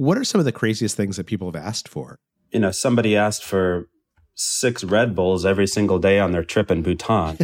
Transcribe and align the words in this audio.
What 0.00 0.16
are 0.16 0.24
some 0.24 0.38
of 0.38 0.46
the 0.46 0.52
craziest 0.52 0.96
things 0.96 1.18
that 1.18 1.26
people 1.26 1.52
have 1.52 1.62
asked 1.62 1.86
for? 1.86 2.18
You 2.52 2.60
know, 2.60 2.70
somebody 2.70 3.18
asked 3.18 3.44
for 3.44 3.90
six 4.34 4.82
Red 4.82 5.14
Bulls 5.14 5.44
every 5.44 5.66
single 5.66 5.98
day 5.98 6.18
on 6.18 6.32
their 6.32 6.42
trip 6.42 6.70
in 6.70 6.80
Bhutan. 6.80 7.36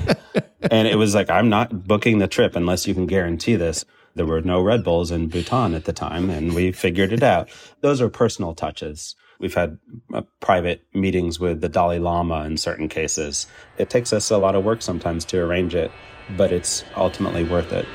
and 0.68 0.88
it 0.88 0.98
was 0.98 1.14
like, 1.14 1.30
I'm 1.30 1.48
not 1.48 1.86
booking 1.86 2.18
the 2.18 2.26
trip 2.26 2.56
unless 2.56 2.88
you 2.88 2.94
can 2.94 3.06
guarantee 3.06 3.54
this. 3.54 3.84
There 4.16 4.26
were 4.26 4.40
no 4.40 4.60
Red 4.60 4.82
Bulls 4.82 5.12
in 5.12 5.28
Bhutan 5.28 5.74
at 5.74 5.84
the 5.84 5.92
time, 5.92 6.28
and 6.28 6.56
we 6.56 6.72
figured 6.72 7.12
it 7.12 7.22
out. 7.22 7.48
Those 7.82 8.00
are 8.00 8.08
personal 8.08 8.56
touches. 8.56 9.14
We've 9.38 9.54
had 9.54 9.78
uh, 10.12 10.22
private 10.40 10.82
meetings 10.92 11.38
with 11.38 11.60
the 11.60 11.68
Dalai 11.68 12.00
Lama 12.00 12.42
in 12.46 12.56
certain 12.56 12.88
cases. 12.88 13.46
It 13.78 13.90
takes 13.90 14.12
us 14.12 14.28
a 14.28 14.38
lot 14.38 14.56
of 14.56 14.64
work 14.64 14.82
sometimes 14.82 15.24
to 15.26 15.38
arrange 15.38 15.76
it, 15.76 15.92
but 16.36 16.50
it's 16.50 16.82
ultimately 16.96 17.44
worth 17.44 17.72
it. 17.72 17.86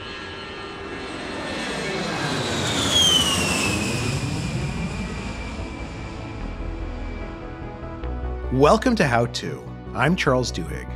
Welcome 8.53 8.95
to 8.95 9.05
How 9.05 9.25
To. 9.25 9.61
I'm 9.93 10.15
Charles 10.15 10.53
Duhigg. 10.53 10.89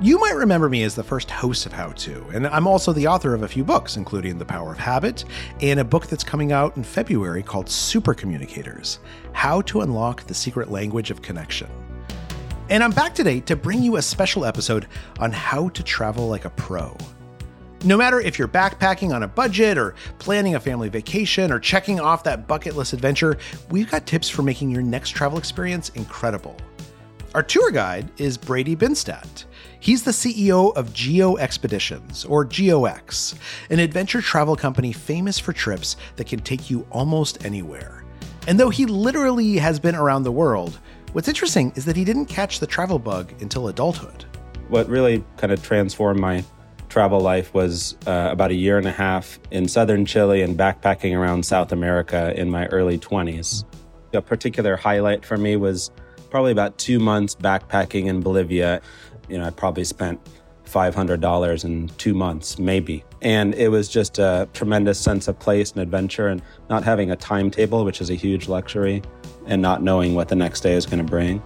You 0.00 0.20
might 0.20 0.36
remember 0.36 0.68
me 0.68 0.84
as 0.84 0.94
the 0.94 1.02
first 1.02 1.28
host 1.28 1.66
of 1.66 1.72
How 1.72 1.90
To, 1.90 2.24
and 2.32 2.46
I'm 2.46 2.68
also 2.68 2.92
the 2.92 3.08
author 3.08 3.34
of 3.34 3.42
a 3.42 3.48
few 3.48 3.64
books, 3.64 3.96
including 3.96 4.38
The 4.38 4.44
Power 4.44 4.70
of 4.70 4.78
Habit 4.78 5.24
and 5.60 5.80
a 5.80 5.84
book 5.84 6.06
that's 6.06 6.22
coming 6.22 6.52
out 6.52 6.76
in 6.76 6.84
February 6.84 7.42
called 7.42 7.68
Super 7.68 8.14
Communicators 8.14 9.00
How 9.32 9.62
to 9.62 9.80
Unlock 9.80 10.22
the 10.28 10.34
Secret 10.34 10.70
Language 10.70 11.10
of 11.10 11.20
Connection. 11.20 11.68
And 12.70 12.84
I'm 12.84 12.92
back 12.92 13.12
today 13.12 13.40
to 13.40 13.56
bring 13.56 13.82
you 13.82 13.96
a 13.96 14.02
special 14.02 14.44
episode 14.44 14.86
on 15.18 15.32
how 15.32 15.68
to 15.70 15.82
travel 15.82 16.28
like 16.28 16.44
a 16.44 16.50
pro. 16.50 16.96
No 17.84 17.96
matter 17.96 18.20
if 18.20 18.38
you're 18.38 18.46
backpacking 18.46 19.12
on 19.12 19.24
a 19.24 19.28
budget 19.28 19.76
or 19.76 19.96
planning 20.20 20.54
a 20.54 20.60
family 20.60 20.88
vacation 20.88 21.50
or 21.50 21.58
checking 21.58 21.98
off 21.98 22.22
that 22.22 22.46
bucket 22.46 22.76
list 22.76 22.92
adventure, 22.92 23.38
we've 23.70 23.90
got 23.90 24.06
tips 24.06 24.28
for 24.28 24.42
making 24.42 24.70
your 24.70 24.82
next 24.82 25.10
travel 25.10 25.36
experience 25.36 25.88
incredible. 25.96 26.56
Our 27.34 27.42
tour 27.42 27.72
guide 27.72 28.08
is 28.18 28.38
Brady 28.38 28.76
Binstadt. 28.76 29.46
He's 29.80 30.04
the 30.04 30.12
CEO 30.12 30.72
of 30.76 30.92
Geo 30.92 31.36
Expeditions, 31.38 32.24
or 32.24 32.46
GeoEx, 32.46 33.34
an 33.68 33.80
adventure 33.80 34.20
travel 34.20 34.54
company 34.54 34.92
famous 34.92 35.40
for 35.40 35.52
trips 35.52 35.96
that 36.14 36.28
can 36.28 36.38
take 36.38 36.70
you 36.70 36.86
almost 36.92 37.44
anywhere. 37.44 38.04
And 38.46 38.60
though 38.60 38.70
he 38.70 38.86
literally 38.86 39.56
has 39.56 39.80
been 39.80 39.96
around 39.96 40.22
the 40.22 40.30
world, 40.30 40.78
what's 41.14 41.26
interesting 41.26 41.72
is 41.74 41.84
that 41.86 41.96
he 41.96 42.04
didn't 42.04 42.26
catch 42.26 42.60
the 42.60 42.66
travel 42.68 43.00
bug 43.00 43.32
until 43.40 43.66
adulthood. 43.66 44.24
What 44.68 44.88
really 44.88 45.24
kind 45.36 45.52
of 45.52 45.64
transformed 45.64 46.20
my 46.20 46.44
travel 46.92 47.20
life 47.20 47.54
was 47.54 47.96
uh, 48.06 48.28
about 48.30 48.50
a 48.50 48.54
year 48.54 48.76
and 48.76 48.86
a 48.86 48.92
half 48.92 49.40
in 49.50 49.66
southern 49.66 50.04
Chile 50.04 50.42
and 50.42 50.58
backpacking 50.58 51.18
around 51.18 51.46
South 51.46 51.72
America 51.72 52.38
in 52.38 52.50
my 52.50 52.66
early 52.66 52.98
20s. 52.98 53.64
A 54.12 54.20
particular 54.20 54.76
highlight 54.76 55.24
for 55.24 55.38
me 55.38 55.56
was 55.56 55.90
probably 56.28 56.52
about 56.52 56.76
two 56.76 56.98
months 56.98 57.34
backpacking 57.34 58.08
in 58.08 58.20
Bolivia. 58.20 58.82
You 59.30 59.38
know, 59.38 59.44
I 59.46 59.50
probably 59.50 59.84
spent 59.84 60.20
$500 60.66 61.64
in 61.64 61.88
two 61.96 62.12
months, 62.12 62.58
maybe. 62.58 63.04
And 63.22 63.54
it 63.54 63.68
was 63.68 63.88
just 63.88 64.18
a 64.18 64.46
tremendous 64.52 65.00
sense 65.00 65.28
of 65.28 65.38
place 65.38 65.72
and 65.72 65.80
adventure 65.80 66.28
and 66.28 66.42
not 66.68 66.84
having 66.84 67.10
a 67.10 67.16
timetable, 67.16 67.86
which 67.86 68.02
is 68.02 68.10
a 68.10 68.14
huge 68.14 68.48
luxury, 68.48 69.00
and 69.46 69.62
not 69.62 69.82
knowing 69.82 70.14
what 70.14 70.28
the 70.28 70.36
next 70.36 70.60
day 70.60 70.74
is 70.74 70.84
going 70.84 71.02
to 71.02 71.10
bring. 71.10 71.42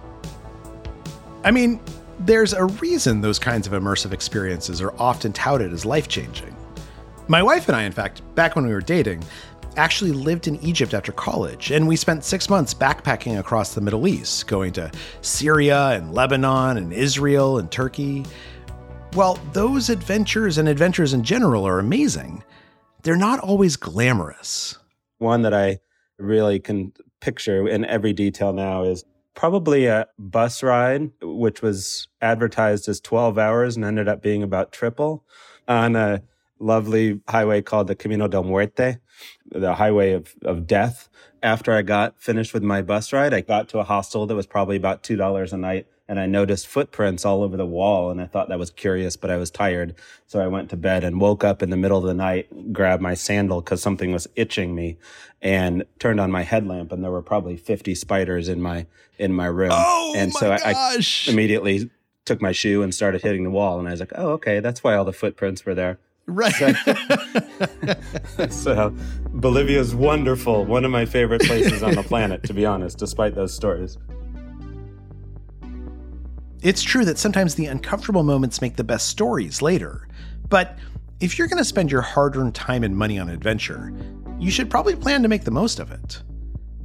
I 1.45 1.51
mean, 1.51 1.79
there's 2.19 2.53
a 2.53 2.65
reason 2.65 3.21
those 3.21 3.39
kinds 3.39 3.67
of 3.67 3.73
immersive 3.73 4.11
experiences 4.11 4.81
are 4.81 4.93
often 4.97 5.33
touted 5.33 5.71
as 5.71 5.85
life 5.85 6.07
changing. 6.07 6.55
My 7.27 7.43
wife 7.43 7.67
and 7.67 7.75
I, 7.75 7.83
in 7.83 7.91
fact, 7.91 8.21
back 8.35 8.55
when 8.55 8.65
we 8.65 8.73
were 8.73 8.81
dating, 8.81 9.23
actually 9.75 10.11
lived 10.11 10.47
in 10.47 10.55
Egypt 10.57 10.93
after 10.93 11.11
college, 11.11 11.71
and 11.71 11.87
we 11.87 11.95
spent 11.95 12.23
six 12.23 12.49
months 12.49 12.73
backpacking 12.73 13.39
across 13.39 13.75
the 13.75 13.81
Middle 13.81 14.07
East, 14.07 14.47
going 14.47 14.73
to 14.73 14.91
Syria 15.21 15.89
and 15.89 16.13
Lebanon 16.13 16.77
and 16.77 16.91
Israel 16.91 17.59
and 17.59 17.71
Turkey. 17.71 18.25
Well, 19.13 19.39
those 19.53 19.89
adventures 19.89 20.57
and 20.57 20.67
adventures 20.67 21.13
in 21.13 21.23
general 21.23 21.67
are 21.67 21.79
amazing. 21.79 22.43
They're 23.03 23.15
not 23.15 23.39
always 23.39 23.75
glamorous. 23.75 24.77
One 25.19 25.43
that 25.43 25.53
I 25.53 25.79
really 26.17 26.59
can 26.59 26.93
picture 27.21 27.67
in 27.67 27.85
every 27.85 28.13
detail 28.13 28.53
now 28.53 28.83
is 28.83 29.03
probably 29.37 29.85
a 29.85 30.07
bus 30.17 30.63
ride, 30.63 31.11
which 31.21 31.61
was 31.61 32.07
advertised 32.21 32.89
as 32.89 32.99
12 32.99 33.37
hours 33.37 33.75
and 33.75 33.85
ended 33.85 34.07
up 34.07 34.19
being 34.19 34.41
about 34.41 34.71
triple 34.71 35.23
on 35.67 35.95
a 35.95 36.23
lovely 36.59 37.21
highway 37.29 37.61
called 37.61 37.85
the 37.85 37.93
Camino 37.93 38.27
del 38.27 38.43
Muerte, 38.43 38.97
the 39.51 39.75
highway 39.75 40.13
of, 40.13 40.33
of 40.41 40.65
death. 40.65 41.07
After 41.43 41.71
I 41.71 41.83
got 41.83 42.19
finished 42.19 42.51
with 42.51 42.63
my 42.63 42.81
bus 42.81 43.13
ride, 43.13 43.31
I 43.31 43.41
got 43.41 43.69
to 43.69 43.77
a 43.77 43.83
hostel 43.83 44.25
that 44.25 44.35
was 44.35 44.47
probably 44.47 44.75
about 44.75 45.03
$2 45.03 45.53
a 45.53 45.57
night 45.57 45.85
and 46.07 46.19
I 46.19 46.25
noticed 46.25 46.67
footprints 46.67 47.25
all 47.25 47.43
over 47.43 47.57
the 47.57 47.65
wall 47.65 48.09
and 48.09 48.21
I 48.21 48.25
thought 48.25 48.49
that 48.49 48.59
was 48.59 48.71
curious, 48.71 49.17
but 49.17 49.29
I 49.29 49.37
was 49.37 49.51
tired. 49.51 49.95
So 50.25 50.39
I 50.39 50.47
went 50.47 50.69
to 50.69 50.77
bed 50.77 51.03
and 51.03 51.19
woke 51.19 51.43
up 51.43 51.61
in 51.61 51.69
the 51.69 51.77
middle 51.77 51.97
of 51.97 52.05
the 52.05 52.13
night, 52.13 52.71
grabbed 52.71 53.01
my 53.01 53.13
sandal 53.13 53.61
because 53.61 53.81
something 53.81 54.11
was 54.11 54.27
itching 54.35 54.73
me 54.73 54.97
and 55.41 55.83
turned 55.99 56.19
on 56.19 56.31
my 56.31 56.43
headlamp 56.43 56.91
and 56.91 57.03
there 57.03 57.11
were 57.11 57.21
probably 57.21 57.57
50 57.57 57.93
spiders 57.95 58.47
in 58.47 58.61
my, 58.61 58.85
in 59.17 59.33
my 59.33 59.47
room. 59.47 59.71
Oh, 59.73 60.13
and 60.15 60.31
my 60.33 60.39
so 60.39 60.51
I, 60.53 60.73
gosh. 60.73 61.27
I 61.27 61.31
immediately 61.31 61.89
took 62.25 62.41
my 62.41 62.51
shoe 62.51 62.83
and 62.83 62.93
started 62.93 63.21
hitting 63.21 63.43
the 63.43 63.51
wall. 63.51 63.79
And 63.79 63.87
I 63.87 63.91
was 63.91 63.99
like, 63.99 64.13
oh, 64.15 64.29
okay, 64.31 64.59
that's 64.59 64.83
why 64.83 64.95
all 64.95 65.05
the 65.05 65.13
footprints 65.13 65.65
were 65.65 65.75
there. 65.75 65.99
Right. 66.27 66.53
so 68.49 68.93
Bolivia's 69.31 69.95
wonderful. 69.95 70.65
One 70.65 70.83
of 70.83 70.91
my 70.91 71.05
favorite 71.05 71.41
places 71.41 71.81
on 71.81 71.95
the 71.95 72.03
planet, 72.03 72.43
to 72.43 72.53
be 72.53 72.65
honest, 72.65 72.97
despite 72.97 73.33
those 73.33 73.53
stories. 73.53 73.97
It's 76.61 76.81
true 76.81 77.05
that 77.05 77.19
sometimes 77.19 77.55
the 77.55 77.67
uncomfortable 77.67 78.23
moments 78.23 78.61
make 78.61 78.75
the 78.75 78.83
best 78.83 79.07
stories 79.09 79.61
later. 79.61 80.07
But 80.49 80.77
if 81.19 81.37
you're 81.37 81.47
going 81.47 81.59
to 81.59 81.65
spend 81.65 81.91
your 81.91 82.01
hard 82.01 82.35
earned 82.35 82.55
time 82.55 82.83
and 82.83 82.95
money 82.95 83.19
on 83.19 83.29
adventure, 83.29 83.93
you 84.39 84.49
should 84.49 84.69
probably 84.69 84.95
plan 84.95 85.21
to 85.21 85.29
make 85.29 85.43
the 85.43 85.51
most 85.51 85.79
of 85.79 85.91
it. 85.91 86.23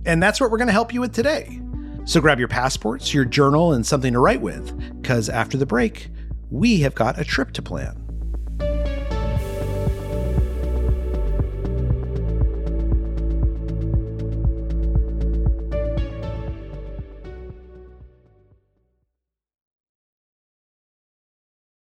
And 0.05 0.23
that's 0.23 0.41
what 0.41 0.51
we're 0.51 0.59
going 0.59 0.69
to 0.69 0.73
help 0.73 0.93
you 0.93 1.01
with 1.01 1.15
today. 1.15 1.61
So 2.05 2.21
grab 2.21 2.39
your 2.39 2.49
passports, 2.49 3.15
your 3.15 3.25
journal, 3.25 3.73
and 3.73 3.87
something 3.87 4.13
to 4.13 4.19
write 4.19 4.41
with, 4.41 5.01
because 5.01 5.29
after 5.29 5.57
the 5.57 5.67
break, 5.67 6.11
we 6.51 6.81
have 6.81 6.95
got 6.95 7.19
a 7.19 7.25
trip 7.25 7.53
to 7.53 7.63
plan. 7.63 8.02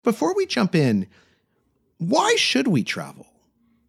Before 0.07 0.33
we 0.33 0.45
jump 0.45 0.73
in, 0.73 1.05
why 1.97 2.37
should 2.37 2.69
we 2.69 2.81
travel? 2.81 3.27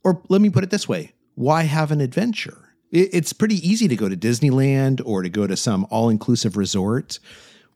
Or 0.02 0.20
let 0.28 0.40
me 0.40 0.50
put 0.50 0.64
it 0.64 0.70
this 0.70 0.88
way 0.88 1.12
why 1.36 1.62
have 1.62 1.92
an 1.92 2.00
adventure? 2.00 2.74
It's 2.90 3.32
pretty 3.32 3.54
easy 3.54 3.86
to 3.86 3.94
go 3.94 4.08
to 4.08 4.16
Disneyland 4.16 5.00
or 5.04 5.22
to 5.22 5.28
go 5.28 5.46
to 5.46 5.56
some 5.56 5.86
all 5.90 6.08
inclusive 6.08 6.56
resort. 6.56 7.20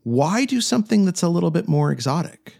Why 0.02 0.44
do 0.44 0.60
something 0.60 1.04
that's 1.04 1.22
a 1.22 1.28
little 1.28 1.52
bit 1.52 1.68
more 1.68 1.92
exotic? 1.92 2.56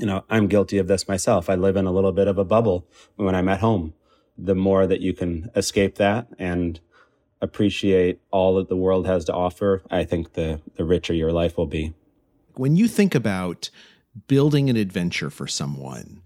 You 0.00 0.06
know, 0.06 0.24
I'm 0.28 0.48
guilty 0.48 0.78
of 0.78 0.88
this 0.88 1.06
myself. 1.06 1.48
I 1.48 1.54
live 1.54 1.76
in 1.76 1.86
a 1.86 1.92
little 1.92 2.10
bit 2.10 2.26
of 2.26 2.36
a 2.36 2.44
bubble 2.44 2.88
when 3.14 3.36
I'm 3.36 3.48
at 3.48 3.60
home. 3.60 3.94
The 4.36 4.56
more 4.56 4.84
that 4.88 5.00
you 5.00 5.12
can 5.12 5.48
escape 5.54 5.94
that 5.98 6.26
and 6.40 6.80
appreciate 7.40 8.18
all 8.32 8.56
that 8.56 8.68
the 8.68 8.76
world 8.76 9.06
has 9.06 9.26
to 9.26 9.32
offer, 9.32 9.84
I 9.92 10.02
think 10.02 10.32
the, 10.32 10.60
the 10.74 10.84
richer 10.84 11.14
your 11.14 11.30
life 11.30 11.56
will 11.56 11.66
be. 11.66 11.94
When 12.54 12.74
you 12.74 12.88
think 12.88 13.14
about 13.14 13.70
building 14.26 14.70
an 14.70 14.76
adventure 14.76 15.30
for 15.30 15.46
someone, 15.46 16.22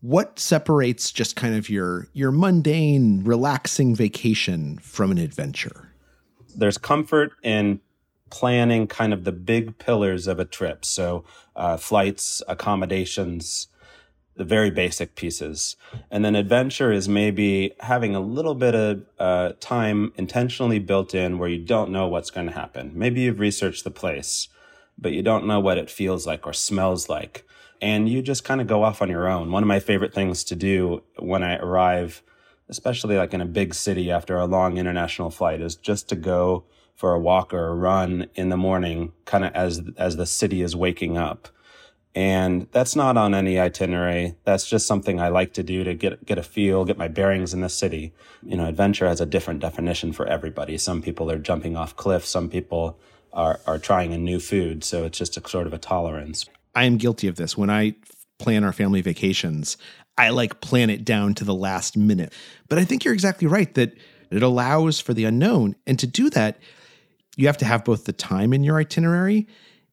what 0.00 0.38
separates 0.38 1.12
just 1.12 1.36
kind 1.36 1.54
of 1.54 1.68
your 1.68 2.08
your 2.12 2.30
mundane, 2.30 3.22
relaxing 3.24 3.94
vacation 3.94 4.78
from 4.78 5.10
an 5.10 5.18
adventure? 5.18 5.92
There's 6.56 6.78
comfort 6.78 7.32
in 7.42 7.80
planning 8.30 8.86
kind 8.86 9.12
of 9.12 9.24
the 9.24 9.32
big 9.32 9.78
pillars 9.78 10.26
of 10.26 10.38
a 10.38 10.44
trip. 10.44 10.84
So, 10.84 11.24
uh, 11.56 11.76
flights, 11.76 12.42
accommodations, 12.48 13.68
the 14.36 14.44
very 14.44 14.70
basic 14.70 15.16
pieces. 15.16 15.76
And 16.10 16.24
then 16.24 16.34
adventure 16.34 16.92
is 16.92 17.08
maybe 17.08 17.72
having 17.80 18.14
a 18.14 18.20
little 18.20 18.54
bit 18.54 18.74
of 18.74 19.04
uh, 19.18 19.52
time 19.60 20.12
intentionally 20.16 20.78
built 20.78 21.14
in 21.14 21.38
where 21.38 21.48
you 21.48 21.58
don't 21.58 21.90
know 21.90 22.08
what's 22.08 22.30
going 22.30 22.46
to 22.46 22.52
happen. 22.54 22.92
Maybe 22.94 23.20
you've 23.22 23.40
researched 23.40 23.84
the 23.84 23.90
place, 23.90 24.48
but 25.00 25.12
you 25.12 25.22
don't 25.22 25.46
know 25.46 25.60
what 25.60 25.78
it 25.78 25.90
feels 25.90 26.26
like 26.26 26.46
or 26.46 26.52
smells 26.52 27.08
like. 27.08 27.44
And 27.80 28.08
you 28.08 28.20
just 28.20 28.44
kind 28.44 28.60
of 28.60 28.66
go 28.66 28.82
off 28.82 29.00
on 29.00 29.08
your 29.08 29.26
own. 29.26 29.50
One 29.50 29.62
of 29.62 29.66
my 29.66 29.80
favorite 29.80 30.12
things 30.12 30.44
to 30.44 30.54
do 30.54 31.02
when 31.18 31.42
I 31.42 31.56
arrive, 31.56 32.22
especially 32.68 33.16
like 33.16 33.32
in 33.32 33.40
a 33.40 33.46
big 33.46 33.74
city 33.74 34.10
after 34.10 34.36
a 34.36 34.46
long 34.46 34.76
international 34.76 35.30
flight, 35.30 35.62
is 35.62 35.76
just 35.76 36.08
to 36.10 36.16
go 36.16 36.64
for 36.94 37.14
a 37.14 37.20
walk 37.20 37.54
or 37.54 37.68
a 37.68 37.74
run 37.74 38.26
in 38.34 38.50
the 38.50 38.58
morning, 38.58 39.12
kind 39.24 39.44
of 39.44 39.54
as 39.54 39.80
as 39.96 40.16
the 40.16 40.26
city 40.26 40.60
is 40.60 40.76
waking 40.76 41.16
up. 41.16 41.48
And 42.14 42.66
that's 42.72 42.96
not 42.96 43.16
on 43.16 43.34
any 43.34 43.58
itinerary. 43.58 44.34
That's 44.44 44.68
just 44.68 44.86
something 44.86 45.20
I 45.20 45.28
like 45.28 45.52
to 45.54 45.62
do 45.62 45.84
to 45.84 45.94
get, 45.94 46.26
get 46.26 46.38
a 46.38 46.42
feel, 46.42 46.84
get 46.84 46.98
my 46.98 47.06
bearings 47.06 47.54
in 47.54 47.60
the 47.60 47.68
city. 47.68 48.12
You 48.42 48.56
know, 48.56 48.66
adventure 48.66 49.06
has 49.06 49.20
a 49.20 49.26
different 49.26 49.60
definition 49.60 50.12
for 50.12 50.26
everybody. 50.26 50.76
Some 50.76 51.02
people 51.02 51.30
are 51.30 51.38
jumping 51.38 51.76
off 51.76 51.94
cliffs. 51.94 52.28
Some 52.28 52.50
people 52.50 52.98
are, 53.32 53.60
are 53.66 53.78
trying 53.78 54.12
a 54.12 54.18
new 54.18 54.40
food. 54.40 54.84
So 54.84 55.04
it's 55.04 55.18
just 55.18 55.36
a 55.36 55.48
sort 55.48 55.66
of 55.66 55.72
a 55.72 55.78
tolerance. 55.78 56.46
I 56.74 56.84
am 56.84 56.96
guilty 56.96 57.28
of 57.28 57.36
this. 57.36 57.56
When 57.56 57.70
I 57.70 57.94
plan 58.38 58.64
our 58.64 58.72
family 58.72 59.02
vacations, 59.02 59.76
I 60.16 60.30
like 60.30 60.60
plan 60.60 60.90
it 60.90 61.04
down 61.04 61.34
to 61.34 61.44
the 61.44 61.54
last 61.54 61.96
minute. 61.96 62.32
But 62.68 62.78
I 62.78 62.84
think 62.84 63.04
you're 63.04 63.14
exactly 63.14 63.46
right 63.46 63.72
that 63.74 63.96
it 64.30 64.42
allows 64.42 65.00
for 65.00 65.14
the 65.14 65.24
unknown. 65.24 65.76
And 65.86 65.98
to 65.98 66.06
do 66.06 66.30
that, 66.30 66.58
you 67.36 67.46
have 67.46 67.58
to 67.58 67.64
have 67.64 67.84
both 67.84 68.04
the 68.04 68.12
time 68.12 68.52
in 68.52 68.64
your 68.64 68.78
itinerary 68.78 69.46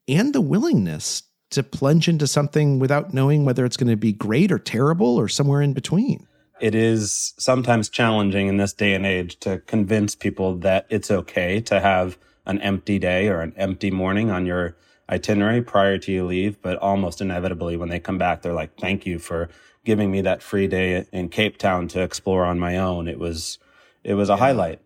and 0.07 0.33
the 0.33 0.41
willingness 0.41 1.23
to 1.51 1.63
plunge 1.63 2.07
into 2.07 2.27
something 2.27 2.79
without 2.79 3.13
knowing 3.13 3.45
whether 3.45 3.65
it's 3.65 3.77
going 3.77 3.89
to 3.89 3.95
be 3.95 4.11
great 4.11 4.51
or 4.51 4.59
terrible 4.59 5.15
or 5.15 5.27
somewhere 5.27 5.61
in 5.61 5.73
between. 5.73 6.27
It 6.59 6.75
is 6.75 7.33
sometimes 7.37 7.87
challenging 7.87 8.47
in 8.47 8.57
this 8.57 8.73
day 8.73 8.93
and 8.93 9.05
age 9.05 9.39
to 9.41 9.59
convince 9.59 10.15
people 10.15 10.57
that 10.57 10.87
it's 10.89 11.11
okay 11.11 11.61
to 11.61 11.79
have 11.79 12.17
an 12.47 12.59
empty 12.61 12.97
day 12.97 13.27
or 13.27 13.41
an 13.41 13.53
empty 13.57 13.91
morning 13.91 14.31
on 14.31 14.45
your 14.45 14.75
itinerary 15.09 15.61
prior 15.61 15.97
to 15.99 16.11
you 16.11 16.25
leave, 16.25 16.59
but 16.61 16.77
almost 16.77 17.21
inevitably 17.21 17.77
when 17.77 17.89
they 17.89 17.99
come 17.99 18.17
back, 18.17 18.41
they're 18.41 18.53
like, 18.53 18.75
thank 18.79 19.05
you 19.05 19.19
for 19.19 19.49
giving 19.85 20.09
me 20.09 20.21
that 20.21 20.41
free 20.41 20.67
day 20.67 21.05
in 21.11 21.29
Cape 21.29 21.57
Town 21.57 21.87
to 21.89 22.01
explore 22.01 22.45
on 22.45 22.59
my 22.59 22.77
own. 22.77 23.07
It 23.07 23.19
was, 23.19 23.59
it 24.03 24.15
was 24.15 24.29
a 24.29 24.33
yeah. 24.33 24.37
highlight. 24.37 24.81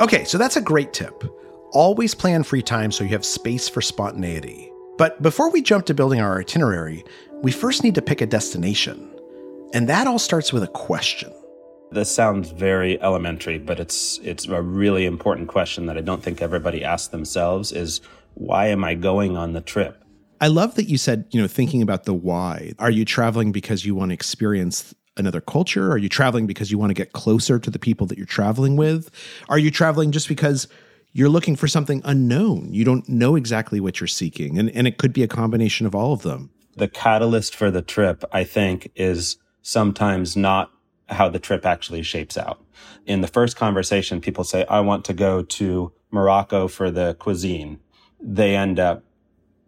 Okay, 0.00 0.24
so 0.24 0.38
that's 0.38 0.56
a 0.56 0.62
great 0.62 0.92
tip. 0.92 1.24
Always 1.72 2.14
plan 2.14 2.42
free 2.42 2.62
time 2.62 2.92
so 2.92 3.04
you 3.04 3.10
have 3.10 3.24
space 3.24 3.68
for 3.68 3.82
spontaneity. 3.82 4.70
But 4.96 5.20
before 5.22 5.50
we 5.50 5.62
jump 5.62 5.86
to 5.86 5.94
building 5.94 6.20
our 6.20 6.40
itinerary, 6.40 7.04
we 7.42 7.52
first 7.52 7.82
need 7.82 7.94
to 7.94 8.02
pick 8.02 8.20
a 8.20 8.26
destination. 8.26 9.10
And 9.72 9.88
that 9.88 10.06
all 10.06 10.18
starts 10.18 10.52
with 10.52 10.62
a 10.62 10.68
question. 10.68 11.32
This 11.92 12.14
sounds 12.14 12.50
very 12.50 13.00
elementary, 13.02 13.58
but 13.58 13.80
it's 13.80 14.18
it's 14.22 14.46
a 14.46 14.62
really 14.62 15.06
important 15.06 15.48
question 15.48 15.86
that 15.86 15.96
I 15.98 16.00
don't 16.00 16.22
think 16.22 16.40
everybody 16.40 16.84
asks 16.84 17.08
themselves 17.08 17.72
is 17.72 18.00
why 18.34 18.68
am 18.68 18.84
I 18.84 18.94
going 18.94 19.36
on 19.36 19.52
the 19.52 19.60
trip? 19.60 20.02
I 20.40 20.46
love 20.46 20.76
that 20.76 20.84
you 20.84 20.96
said, 20.96 21.26
you 21.30 21.40
know, 21.40 21.48
thinking 21.48 21.82
about 21.82 22.04
the 22.04 22.14
why. 22.14 22.72
Are 22.78 22.90
you 22.90 23.04
traveling 23.04 23.52
because 23.52 23.84
you 23.84 23.94
want 23.94 24.10
to 24.10 24.14
experience 24.14 24.94
another 25.16 25.40
culture? 25.40 25.90
Are 25.90 25.98
you 25.98 26.08
traveling 26.08 26.46
because 26.46 26.70
you 26.70 26.78
want 26.78 26.90
to 26.90 26.94
get 26.94 27.12
closer 27.12 27.58
to 27.58 27.70
the 27.70 27.78
people 27.78 28.06
that 28.06 28.16
you're 28.16 28.26
traveling 28.26 28.76
with? 28.76 29.10
Are 29.48 29.58
you 29.58 29.70
traveling 29.70 30.12
just 30.12 30.28
because 30.28 30.68
you're 31.12 31.28
looking 31.28 31.56
for 31.56 31.68
something 31.68 32.02
unknown. 32.04 32.72
You 32.72 32.84
don't 32.84 33.08
know 33.08 33.36
exactly 33.36 33.80
what 33.80 34.00
you're 34.00 34.06
seeking. 34.06 34.58
And, 34.58 34.70
and 34.70 34.86
it 34.86 34.98
could 34.98 35.12
be 35.12 35.22
a 35.22 35.28
combination 35.28 35.86
of 35.86 35.94
all 35.94 36.12
of 36.12 36.22
them. 36.22 36.50
The 36.76 36.88
catalyst 36.88 37.54
for 37.54 37.70
the 37.70 37.82
trip, 37.82 38.24
I 38.32 38.44
think, 38.44 38.90
is 38.94 39.36
sometimes 39.62 40.36
not 40.36 40.70
how 41.10 41.28
the 41.28 41.38
trip 41.38 41.66
actually 41.66 42.02
shapes 42.02 42.38
out. 42.38 42.62
In 43.06 43.20
the 43.20 43.28
first 43.28 43.56
conversation, 43.56 44.20
people 44.20 44.44
say, 44.44 44.64
I 44.66 44.80
want 44.80 45.04
to 45.06 45.12
go 45.12 45.42
to 45.42 45.92
Morocco 46.10 46.68
for 46.68 46.90
the 46.90 47.14
cuisine. 47.14 47.80
They 48.20 48.54
end 48.54 48.78
up 48.78 49.02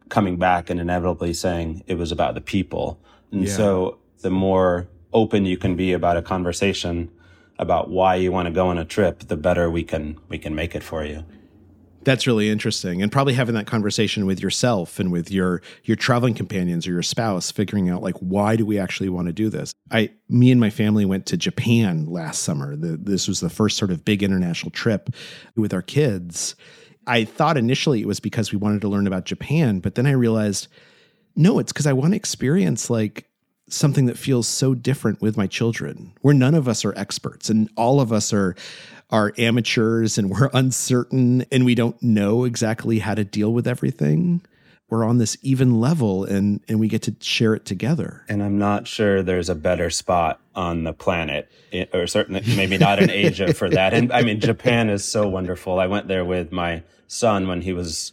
coming 0.09 0.37
back 0.37 0.71
and 0.71 0.79
inevitably 0.79 1.35
saying 1.35 1.83
it 1.87 1.97
was 1.97 2.13
about 2.13 2.35
the 2.35 2.41
people. 2.41 3.01
And 3.31 3.45
yeah. 3.45 3.57
so 3.57 3.99
the 4.21 4.31
more 4.31 4.89
open 5.13 5.45
you 5.45 5.57
can 5.57 5.77
be 5.77 5.93
about 5.93 6.17
a 6.17 6.23
conversation, 6.23 7.11
about 7.59 7.91
why 7.91 8.17
you 8.17 8.33
want 8.33 8.47
to 8.47 8.53
go 8.53 8.69
on 8.69 8.79
a 8.79 8.85
trip, 8.85 9.21
the 9.29 9.37
better 9.37 9.71
we 9.71 9.83
can 9.83 10.19
we 10.29 10.39
can 10.39 10.55
make 10.55 10.75
it 10.75 10.83
for 10.83 11.05
you. 11.05 11.25
That's 12.05 12.27
really 12.27 12.49
interesting. 12.49 13.03
And 13.03 13.13
probably 13.13 13.35
having 13.35 13.55
that 13.55 13.67
conversation 13.67 14.27
with 14.27 14.41
yourself 14.41 14.99
and 14.99 15.13
with 15.13 15.31
your 15.31 15.63
your 15.85 15.97
traveling 15.97 16.35
companions 16.35 16.87
or 16.87 16.93
your 16.93 17.03
spouse, 17.03 17.51
figuring 17.51 17.89
out 17.89 18.03
like 18.03 18.17
why 18.17 18.57
do 18.57 18.67
we 18.67 18.79
actually 18.79 19.09
want 19.09 19.29
to 19.29 19.33
do 19.33 19.49
this? 19.49 19.73
I 19.91 20.11
me 20.29 20.51
and 20.51 20.61
my 20.61 20.71
family 20.71 21.05
went 21.05 21.27
to 21.27 21.37
Japan 21.37 22.07
last 22.07 22.43
summer. 22.43 22.77
The, 22.77 22.97
this 22.97 23.29
was 23.29 23.41
the 23.41 23.51
first 23.51 23.77
sort 23.77 23.91
of 23.91 24.05
big 24.05 24.23
international 24.23 24.71
trip 24.71 25.11
with 25.57 25.73
our 25.73 25.83
kids. 25.83 26.55
I 27.07 27.25
thought 27.25 27.57
initially 27.57 28.01
it 28.01 28.07
was 28.07 28.21
because 28.21 28.53
we 28.53 28.59
wanted 28.59 28.81
to 28.83 28.89
learn 28.89 29.07
about 29.07 29.25
Japan, 29.25 29.81
but 29.81 29.95
then 29.95 30.07
I 30.07 30.13
realized 30.13 30.69
no, 31.35 31.59
it's 31.59 31.73
because 31.73 31.87
I 31.87 31.93
want 31.95 32.13
to 32.13 32.17
experience 32.17 32.91
like 32.91 33.29
something 33.69 34.07
that 34.07 34.19
feels 34.19 34.47
so 34.47 34.75
different 34.75 35.23
with 35.23 35.37
my 35.37 35.47
children 35.47 36.13
where 36.21 36.35
none 36.35 36.55
of 36.55 36.69
us 36.69 36.85
are 36.85 36.97
experts 36.97 37.49
and 37.49 37.71
all 37.77 38.01
of 38.01 38.13
us 38.13 38.33
are 38.33 38.55
are 39.13 39.33
amateurs 39.39 40.19
and 40.19 40.31
we're 40.33 40.51
uncertain 40.53 41.45
and 41.53 41.65
we 41.65 41.77
don't 41.77 42.03
know 42.03 42.45
exactly 42.45 42.99
how 42.99 43.15
to 43.15 43.25
deal 43.25 43.53
with 43.53 43.69
everything 43.69 44.43
we're 44.93 45.05
on 45.05 45.17
this 45.17 45.39
even 45.41 45.81
level 45.81 46.25
and 46.25 46.61
and 46.69 46.79
we 46.79 46.87
get 46.87 47.01
to 47.01 47.17
share 47.21 47.55
it 47.55 47.65
together. 47.65 48.27
And 48.29 48.43
i'm 48.43 48.59
not 48.59 48.87
sure 48.87 49.23
there's 49.23 49.49
a 49.49 49.55
better 49.55 49.89
spot 49.89 50.39
on 50.55 50.85
the 50.85 50.93
planet 50.93 51.51
or 51.95 52.07
certainly 52.07 52.43
maybe 52.57 52.77
not 52.77 53.03
in 53.03 53.09
asia 53.09 53.55
for 53.55 53.71
that. 53.71 53.95
And 53.95 54.13
i 54.13 54.21
mean 54.21 54.39
japan 54.39 54.91
is 54.91 55.03
so 55.03 55.27
wonderful. 55.27 55.81
I 55.81 55.87
went 55.87 56.09
there 56.09 56.27
with 56.27 56.53
my 56.53 56.83
son 57.09 57.49
when 57.49 57.63
he 57.63 57.73
was 57.73 58.13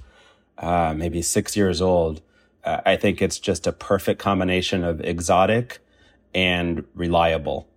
uh, 0.57 0.93
maybe 0.95 1.21
six 1.21 1.57
years 1.57 1.81
old. 1.81 2.21
I 2.63 2.95
think 2.97 3.21
it's 3.21 3.39
just 3.39 3.67
a 3.67 3.71
perfect 3.71 4.21
combination 4.21 4.83
of 4.83 5.01
exotic 5.01 5.79
and 6.35 6.85
reliable. 6.93 7.67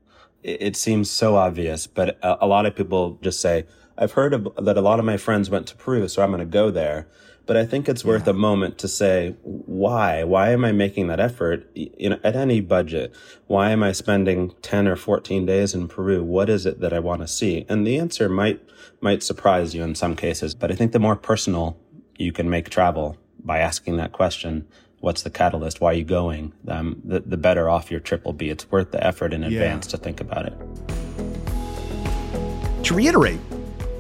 It, 0.43 0.77
seems 0.77 1.11
so 1.11 1.37
obvious, 1.37 1.87
but 1.87 2.19
a, 2.23 2.45
a, 2.45 2.47
lot 2.47 2.67
of 2.67 2.75
people 2.75 3.19
just 3.23 3.41
say, 3.41 3.65
I've 3.97 4.13
heard 4.13 4.35
of, 4.35 4.49
that 4.57 4.77
a 4.77 4.81
lot 4.81 4.99
of 4.99 5.05
my 5.05 5.17
friends 5.17 5.51
went 5.51 5.69
to 5.69 5.77
Peru, 5.77 6.09
so 6.09 6.23
I'm 6.23 6.31
going 6.31 6.41
to 6.41 6.45
go 6.47 6.71
there. 6.71 7.07
But 7.45 7.57
I 7.57 7.67
think 7.67 7.89
it's 7.89 8.05
worth 8.05 8.27
yeah. 8.27 8.31
a 8.31 8.35
moment 8.35 8.79
to 8.79 8.89
say, 8.89 9.37
why? 9.43 10.25
Why 10.25 10.51
am 10.51 10.65
I 10.65 10.73
making 10.73 11.09
that 11.09 11.21
effort 11.21 11.69
you 11.75 12.11
know, 12.11 12.19
at 12.23 12.37
any 12.37 12.61
budget? 12.61 13.15
Why 13.47 13.71
am 13.71 13.83
I 13.83 13.93
spending 13.93 14.53
10 14.63 14.87
or 14.87 14.97
14 14.97 15.45
days 15.47 15.75
in 15.75 15.89
Peru? 15.89 16.23
What 16.23 16.49
is 16.49 16.67
it 16.67 16.81
that 16.81 16.93
I 16.93 17.01
want 17.01 17.23
to 17.23 17.29
see? 17.29 17.67
And 17.69 17.87
the 17.87 17.99
answer 17.99 18.29
might, 18.29 18.61
might 19.01 19.23
surprise 19.23 19.75
you 19.75 19.83
in 19.83 19.95
some 19.95 20.17
cases, 20.17 20.55
but 20.55 20.71
I 20.71 20.75
think 20.75 20.93
the 20.93 20.99
more 21.01 21.17
personal 21.17 21.79
you 22.17 22.33
can 22.33 22.49
make 22.49 22.71
travel, 22.71 23.19
by 23.45 23.59
asking 23.59 23.97
that 23.97 24.13
question, 24.13 24.67
what's 25.03 25.23
the 25.23 25.31
catalyst? 25.31 25.81
Why 25.81 25.91
are 25.91 25.95
you 25.95 26.05
going? 26.05 26.53
Um, 26.69 27.03
the, 27.05 27.21
the 27.21 27.37
better 27.37 27.69
off 27.69 27.91
your 27.91 28.01
trip 28.01 28.25
will 28.25 28.33
be. 28.33 28.49
It's 28.49 28.71
worth 28.71 28.93
the 28.93 29.05
effort 29.05 29.35
in 29.35 29.45
advance 29.45 29.87
to 29.89 29.97
think 29.99 30.21
about 30.21 30.47
it. 30.47 30.55
To 32.85 32.95
reiterate, 32.95 33.41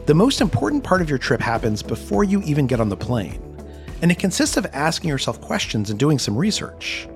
the 0.06 0.14
most 0.14 0.40
important 0.40 0.84
part 0.84 1.02
of 1.02 1.10
your 1.10 1.18
trip 1.18 1.40
happens 1.40 1.82
before 1.82 2.24
you 2.24 2.40
even 2.42 2.66
get 2.66 2.80
on 2.80 2.88
the 2.88 2.96
plane, 2.96 3.42
and 4.00 4.10
it 4.10 4.18
consists 4.18 4.56
of 4.56 4.64
asking 4.72 5.10
yourself 5.10 5.40
questions 5.40 5.90
and 5.90 5.98
doing 5.98 6.18
some 6.18 6.36
research. 6.36 7.08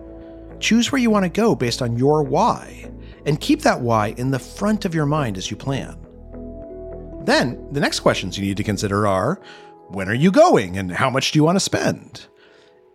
Choose 0.58 0.90
where 0.90 1.00
you 1.00 1.10
want 1.10 1.24
to 1.24 1.28
go 1.28 1.54
based 1.54 1.80
on 1.80 1.96
your 1.96 2.24
why, 2.24 2.90
and 3.24 3.40
keep 3.40 3.62
that 3.62 3.80
why 3.80 4.14
in 4.16 4.32
the 4.32 4.38
front 4.38 4.84
of 4.84 4.94
your 4.94 5.06
mind 5.06 5.38
as 5.38 5.48
you 5.50 5.56
plan. 5.56 5.96
Then, 7.24 7.68
the 7.72 7.80
next 7.80 8.00
questions 8.00 8.37
you 8.37 8.44
need 8.44 8.56
to 8.56 8.64
consider 8.64 9.06
are 9.06 9.40
when 9.88 10.08
are 10.08 10.14
you 10.14 10.32
going 10.32 10.76
and 10.76 10.90
how 10.90 11.08
much 11.11 11.30
do 11.30 11.38
you 11.38 11.44
want 11.44 11.56
to 11.56 11.61
spend? 11.61 12.26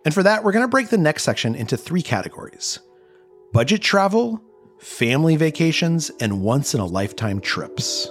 And 0.04 0.12
for 0.12 0.22
that, 0.22 0.42
we're 0.42 0.52
going 0.52 0.64
to 0.64 0.68
break 0.68 0.88
the 0.88 0.98
next 0.98 1.22
section 1.22 1.54
into 1.54 1.76
three 1.76 2.02
categories 2.02 2.80
budget 3.52 3.82
travel, 3.82 4.40
family 4.80 5.36
vacations, 5.36 6.10
and 6.20 6.42
once 6.42 6.74
in 6.74 6.80
a 6.80 6.86
lifetime 6.86 7.40
trips. 7.40 8.10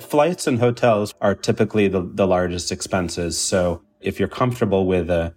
Flights 0.00 0.46
and 0.46 0.58
hotels 0.58 1.14
are 1.20 1.34
typically 1.34 1.88
the, 1.88 2.02
the 2.02 2.26
largest 2.26 2.70
expenses. 2.70 3.38
So 3.38 3.82
if 4.00 4.18
you're 4.18 4.28
comfortable 4.28 4.86
with 4.86 5.08
a, 5.10 5.34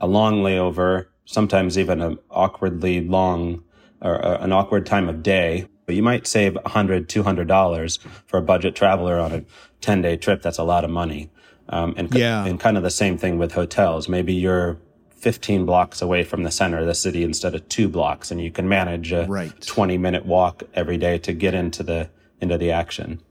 a 0.00 0.06
long 0.06 0.42
layover, 0.42 1.06
sometimes 1.24 1.78
even 1.78 2.00
an 2.00 2.18
awkwardly 2.30 3.00
long 3.06 3.62
or 4.02 4.14
an 4.16 4.52
awkward 4.52 4.84
time 4.84 5.08
of 5.08 5.22
day, 5.22 5.66
you 5.88 6.02
might 6.02 6.26
save 6.26 6.54
$100, 6.54 7.06
$200 7.06 7.98
for 8.26 8.38
a 8.38 8.42
budget 8.42 8.74
traveler 8.74 9.18
on 9.18 9.32
a 9.32 9.44
10 9.80 10.02
day 10.02 10.16
trip. 10.16 10.42
That's 10.42 10.58
a 10.58 10.64
lot 10.64 10.84
of 10.84 10.90
money. 10.90 11.30
Um, 11.68 11.94
and, 11.96 12.12
yeah. 12.14 12.44
and 12.44 12.60
kind 12.60 12.76
of 12.76 12.82
the 12.82 12.90
same 12.90 13.16
thing 13.16 13.38
with 13.38 13.52
hotels. 13.52 14.08
Maybe 14.08 14.34
you're 14.34 14.78
15 15.10 15.64
blocks 15.64 16.02
away 16.02 16.22
from 16.22 16.42
the 16.42 16.50
center 16.50 16.78
of 16.78 16.86
the 16.86 16.94
city 16.94 17.24
instead 17.24 17.54
of 17.54 17.66
two 17.70 17.88
blocks, 17.88 18.30
and 18.30 18.40
you 18.40 18.50
can 18.50 18.68
manage 18.68 19.12
a 19.12 19.24
right. 19.26 19.58
20 19.62 19.96
minute 19.96 20.26
walk 20.26 20.62
every 20.74 20.98
day 20.98 21.16
to 21.18 21.32
get 21.32 21.54
into 21.54 21.82
the, 21.82 22.10
into 22.40 22.58
the 22.58 22.70
action. 22.70 23.22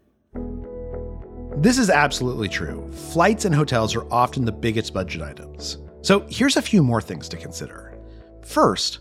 This 1.57 1.77
is 1.77 1.91
absolutely 1.91 2.49
true. 2.49 2.91
Flights 2.91 3.45
and 3.45 3.53
hotels 3.53 3.95
are 3.95 4.11
often 4.11 4.43
the 4.43 4.51
biggest 4.51 4.93
budget 4.93 5.21
items. 5.21 5.77
So 6.01 6.25
here's 6.29 6.57
a 6.57 6.61
few 6.61 6.83
more 6.83 6.99
things 6.99 7.29
to 7.29 7.37
consider. 7.37 7.97
First, 8.43 8.99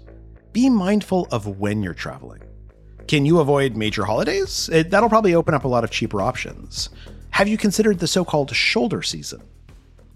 be 0.53 0.69
mindful 0.69 1.27
of 1.33 1.59
when 1.59 1.83
you're 1.83 1.95
traveling. 1.95 2.43
Can 3.09 3.25
you 3.25 3.41
avoid 3.41 3.77
major 3.77 4.05
holidays? 4.05 4.69
It, 4.71 4.91
that'll 4.91 5.09
probably 5.09 5.35
open 5.35 5.55
up 5.55 5.65
a 5.65 5.69
lot 5.69 5.83
of 5.83 5.91
cheaper 5.91 6.21
options. 6.21 6.91
Have 7.33 7.49
you 7.49 7.57
considered 7.57 7.99
the 7.99 8.07
so 8.07 8.25
called 8.25 8.55
shoulder 8.55 9.03
season? 9.03 9.43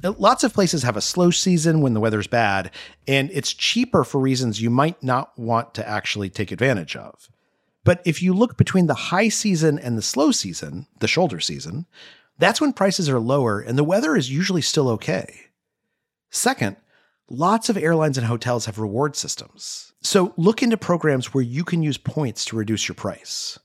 Lots 0.02 0.44
of 0.44 0.52
places 0.52 0.82
have 0.82 0.96
a 0.96 1.00
slow 1.00 1.30
season 1.30 1.80
when 1.80 1.94
the 1.94 2.00
weather's 2.00 2.26
bad, 2.26 2.70
and 3.08 3.30
it's 3.32 3.52
cheaper 3.52 4.04
for 4.04 4.20
reasons 4.20 4.60
you 4.60 4.70
might 4.70 5.02
not 5.02 5.36
want 5.36 5.74
to 5.74 5.88
actually 5.88 6.30
take 6.30 6.52
advantage 6.52 6.94
of. 6.94 7.28
But 7.84 8.02
if 8.04 8.22
you 8.22 8.34
look 8.34 8.56
between 8.56 8.86
the 8.86 8.94
high 8.94 9.28
season 9.30 9.78
and 9.78 9.96
the 9.96 10.02
slow 10.02 10.30
season, 10.30 10.86
the 11.00 11.08
shoulder 11.08 11.40
season, 11.40 11.86
that's 12.38 12.60
when 12.60 12.72
prices 12.72 13.08
are 13.08 13.18
lower 13.18 13.60
and 13.60 13.78
the 13.78 13.84
weather 13.84 14.14
is 14.14 14.30
usually 14.30 14.62
still 14.62 14.88
okay. 14.90 15.40
Second, 16.30 16.76
lots 17.30 17.68
of 17.68 17.76
airlines 17.76 18.18
and 18.18 18.26
hotels 18.26 18.66
have 18.66 18.78
reward 18.78 19.16
systems. 19.16 19.92
So 20.02 20.34
look 20.36 20.62
into 20.62 20.76
programs 20.76 21.32
where 21.32 21.42
you 21.42 21.64
can 21.64 21.82
use 21.82 21.96
points 21.96 22.44
to 22.46 22.56
reduce 22.56 22.86
your 22.86 22.94
price. 22.94 23.58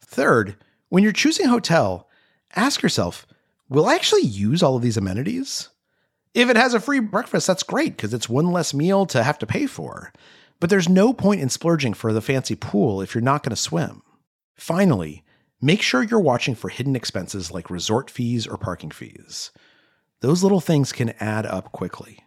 Third, 0.00 0.56
when 0.88 1.02
you're 1.02 1.12
choosing 1.12 1.46
a 1.46 1.50
hotel, 1.50 2.08
ask 2.56 2.82
yourself, 2.82 3.26
will 3.68 3.86
I 3.86 3.94
actually 3.94 4.22
use 4.22 4.62
all 4.62 4.76
of 4.76 4.82
these 4.82 4.96
amenities? 4.96 5.68
If 6.34 6.48
it 6.48 6.56
has 6.56 6.74
a 6.74 6.80
free 6.80 7.00
breakfast, 7.00 7.46
that's 7.46 7.62
great 7.62 7.96
because 7.96 8.14
it's 8.14 8.28
one 8.28 8.52
less 8.52 8.72
meal 8.72 9.06
to 9.06 9.22
have 9.22 9.38
to 9.38 9.46
pay 9.46 9.66
for. 9.66 10.12
But 10.60 10.70
there's 10.70 10.88
no 10.88 11.12
point 11.12 11.40
in 11.40 11.48
splurging 11.48 11.94
for 11.94 12.12
the 12.12 12.20
fancy 12.20 12.54
pool 12.54 13.00
if 13.00 13.14
you're 13.14 13.22
not 13.22 13.42
going 13.42 13.50
to 13.50 13.56
swim. 13.56 14.02
Finally, 14.54 15.24
make 15.60 15.82
sure 15.82 16.02
you're 16.02 16.20
watching 16.20 16.54
for 16.54 16.68
hidden 16.68 16.94
expenses 16.94 17.50
like 17.50 17.70
resort 17.70 18.10
fees 18.10 18.46
or 18.46 18.56
parking 18.56 18.90
fees. 18.90 19.50
Those 20.20 20.42
little 20.42 20.60
things 20.60 20.92
can 20.92 21.14
add 21.18 21.46
up 21.46 21.72
quickly. 21.72 22.24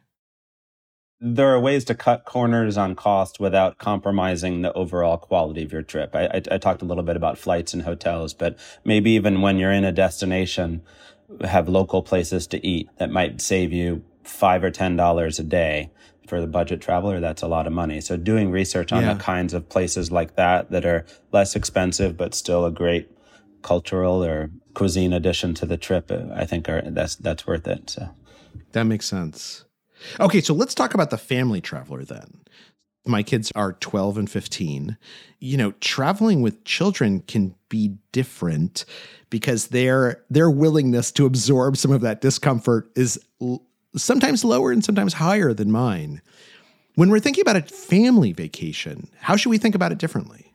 There 1.25 1.47
are 1.47 1.59
ways 1.59 1.85
to 1.85 1.95
cut 1.95 2.25
corners 2.25 2.77
on 2.77 2.95
cost 2.95 3.39
without 3.39 3.77
compromising 3.77 4.61
the 4.61 4.73
overall 4.73 5.17
quality 5.17 5.63
of 5.63 5.71
your 5.71 5.81
trip. 5.81 6.13
I, 6.13 6.25
I, 6.25 6.41
I 6.51 6.57
talked 6.57 6.81
a 6.81 6.85
little 6.85 7.03
bit 7.03 7.15
about 7.15 7.37
flights 7.37 7.73
and 7.73 7.83
hotels, 7.83 8.33
but 8.33 8.59
maybe 8.83 9.11
even 9.11 9.41
when 9.41 9.57
you're 9.57 9.71
in 9.71 9.85
a 9.85 9.93
destination, 9.93 10.81
have 11.45 11.69
local 11.69 12.01
places 12.01 12.47
to 12.47 12.65
eat 12.65 12.89
that 12.97 13.09
might 13.09 13.41
save 13.41 13.71
you 13.71 14.03
five 14.23 14.63
or 14.63 14.71
ten 14.71 14.95
dollars 14.95 15.39
a 15.39 15.43
day 15.43 15.91
for 16.27 16.39
the 16.39 16.47
budget 16.47 16.81
traveler 16.81 17.19
that's 17.19 17.41
a 17.41 17.47
lot 17.47 17.67
of 17.67 17.73
money 17.73 17.99
so 17.99 18.15
doing 18.15 18.49
research 18.49 18.91
on 18.93 19.03
yeah. 19.03 19.13
the 19.13 19.19
kinds 19.19 19.53
of 19.53 19.67
places 19.67 20.11
like 20.11 20.35
that 20.35 20.71
that 20.71 20.85
are 20.85 21.05
less 21.31 21.55
expensive 21.55 22.15
but 22.15 22.33
still 22.33 22.65
a 22.65 22.71
great 22.71 23.09
cultural 23.61 24.23
or 24.23 24.49
cuisine 24.73 25.11
addition 25.11 25.53
to 25.53 25.65
the 25.65 25.77
trip 25.77 26.11
i 26.33 26.45
think 26.45 26.69
are 26.69 26.81
that's 26.85 27.15
that's 27.17 27.45
worth 27.45 27.67
it 27.67 27.89
so 27.89 28.09
that 28.71 28.83
makes 28.85 29.05
sense 29.05 29.65
okay 30.19 30.41
so 30.41 30.53
let's 30.53 30.75
talk 30.75 30.93
about 30.93 31.09
the 31.09 31.17
family 31.17 31.61
traveler 31.61 32.03
then. 32.03 32.41
My 33.05 33.21
kids 33.21 33.51
are 33.53 33.73
12 33.73 34.17
and 34.17 34.29
15 34.29 34.97
you 35.39 35.57
know 35.57 35.71
traveling 35.81 36.41
with 36.41 36.63
children 36.63 37.21
can 37.21 37.55
be 37.69 37.97
different 38.11 38.85
because 39.29 39.67
their 39.67 40.23
their 40.29 40.49
willingness 40.49 41.11
to 41.13 41.25
absorb 41.25 41.77
some 41.77 41.91
of 41.91 42.01
that 42.01 42.21
discomfort 42.21 42.89
is 42.95 43.19
l- 43.41 43.63
sometimes 43.95 44.43
lower 44.43 44.71
and 44.71 44.83
sometimes 44.85 45.13
higher 45.13 45.53
than 45.53 45.71
mine. 45.71 46.21
When 46.95 47.09
we're 47.09 47.19
thinking 47.19 47.41
about 47.41 47.55
a 47.55 47.61
family 47.61 48.31
vacation 48.31 49.09
how 49.19 49.35
should 49.35 49.49
we 49.49 49.57
think 49.57 49.75
about 49.75 49.91
it 49.91 49.97
differently? 49.97 50.53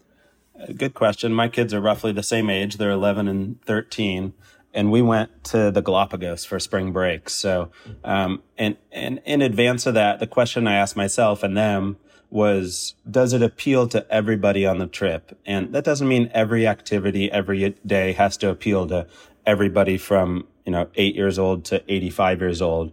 Uh, 0.61 0.73
good 0.73 0.95
question. 0.95 1.33
My 1.33 1.49
kids 1.49 1.73
are 1.73 1.81
roughly 1.81 2.13
the 2.13 2.23
same 2.23 2.51
age. 2.51 2.79
They're 2.79 2.91
11 2.91 3.29
and 3.29 3.63
13 3.63 4.33
and 4.75 4.91
we 4.91 5.03
went 5.03 5.45
to 5.45 5.71
the 5.71 5.81
Galapagos 5.81 6.45
for 6.45 6.59
spring 6.59 6.93
break. 6.93 7.31
So, 7.31 7.71
um, 8.05 8.43
and, 8.57 8.77
and 8.93 9.21
in 9.25 9.43
advance 9.43 9.87
of 9.87 9.95
that, 9.95 10.21
the 10.21 10.27
question 10.27 10.67
I 10.67 10.77
asked 10.77 10.97
myself 10.97 11.43
and 11.43 11.57
them 11.57 11.97
was 12.31 12.95
does 13.11 13.33
it 13.33 13.43
appeal 13.43 13.89
to 13.89 14.07
everybody 14.13 14.67
on 14.67 14.79
the 14.79 14.87
trip? 14.87 15.39
And 15.47 15.73
that 15.73 15.85
doesn't 15.85 16.09
mean 16.09 16.31
every 16.35 16.67
activity 16.67 17.31
every 17.33 17.75
day 17.87 18.13
has 18.13 18.37
to 18.39 18.51
appeal 18.51 18.87
to 18.89 19.07
everybody 19.47 19.97
from, 19.97 20.47
you 20.67 20.73
know, 20.73 20.89
eight 20.97 21.15
years 21.15 21.39
old 21.39 21.65
to 21.67 21.83
85 21.89 22.41
years 22.41 22.61
old. 22.61 22.93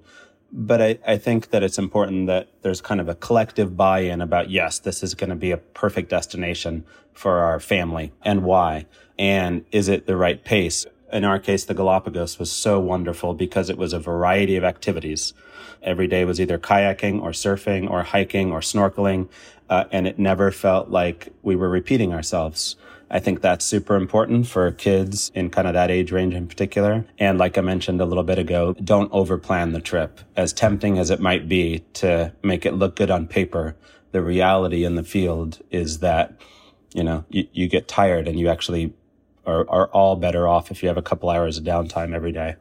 But 0.51 0.81
I, 0.81 0.99
I 1.05 1.17
think 1.17 1.49
that 1.49 1.63
it's 1.63 1.77
important 1.77 2.27
that 2.27 2.47
there's 2.61 2.79
kind 2.79 3.01
of 3.01 3.09
a 3.09 3.15
collective 3.15 3.75
buy-in 3.75 4.21
about, 4.21 4.49
yes, 4.49 4.79
this 4.79 5.03
is 5.03 5.13
going 5.13 5.31
to 5.31 5.35
be 5.35 5.51
a 5.51 5.57
perfect 5.57 6.09
destination 6.09 6.85
for 7.11 7.39
our 7.39 7.59
family 7.59 8.13
and 8.21 8.43
why. 8.43 8.85
And 9.19 9.65
is 9.71 9.89
it 9.89 10.05
the 10.05 10.15
right 10.15 10.41
pace? 10.41 10.85
In 11.15 11.23
our 11.23 11.39
case, 11.39 11.63
the 11.63 11.73
Galapagos 11.73 12.37
was 12.37 12.51
so 12.51 12.79
wonderful 12.79 13.33
because 13.33 13.69
it 13.69 13.77
was 13.77 13.93
a 13.93 13.99
variety 13.99 14.57
of 14.57 14.63
activities 14.63 15.33
Every 15.85 16.07
day 16.07 16.25
was 16.25 16.41
either 16.41 16.57
kayaking 16.57 17.21
or 17.21 17.29
surfing 17.29 17.89
or 17.89 18.03
hiking 18.03 18.51
or 18.51 18.59
snorkeling. 18.59 19.29
Uh, 19.69 19.85
and 19.91 20.07
it 20.07 20.19
never 20.19 20.51
felt 20.51 20.89
like 20.89 21.29
we 21.43 21.55
were 21.55 21.69
repeating 21.69 22.13
ourselves. 22.13 22.75
I 23.09 23.19
think 23.19 23.41
that's 23.41 23.63
super 23.63 23.95
important 23.95 24.47
for 24.47 24.71
kids 24.71 25.31
in 25.35 25.51
kind 25.51 25.67
of 25.67 25.75
that 25.75 25.91
age 25.91 26.11
range 26.11 26.33
in 26.33 26.47
particular. 26.47 27.05
And 27.19 27.37
like 27.37 27.57
I 27.57 27.61
mentioned 27.61 28.01
a 28.01 28.05
little 28.05 28.23
bit 28.23 28.39
ago, 28.39 28.73
don't 28.83 29.11
overplan 29.11 29.73
the 29.73 29.79
trip. 29.79 30.21
As 30.35 30.53
tempting 30.53 30.97
as 30.97 31.11
it 31.11 31.19
might 31.19 31.47
be 31.47 31.85
to 31.93 32.33
make 32.41 32.65
it 32.65 32.73
look 32.73 32.95
good 32.95 33.11
on 33.11 33.27
paper, 33.27 33.75
the 34.11 34.23
reality 34.23 34.83
in 34.83 34.95
the 34.95 35.03
field 35.03 35.59
is 35.69 35.99
that, 35.99 36.33
you 36.95 37.03
know, 37.03 37.25
you, 37.29 37.47
you 37.53 37.67
get 37.67 37.87
tired 37.87 38.27
and 38.27 38.39
you 38.39 38.49
actually 38.49 38.93
are, 39.45 39.69
are 39.69 39.87
all 39.87 40.15
better 40.15 40.47
off 40.47 40.71
if 40.71 40.81
you 40.81 40.87
have 40.89 40.97
a 40.97 41.01
couple 41.01 41.29
hours 41.29 41.57
of 41.57 41.63
downtime 41.63 42.13
every 42.13 42.31
day. 42.31 42.55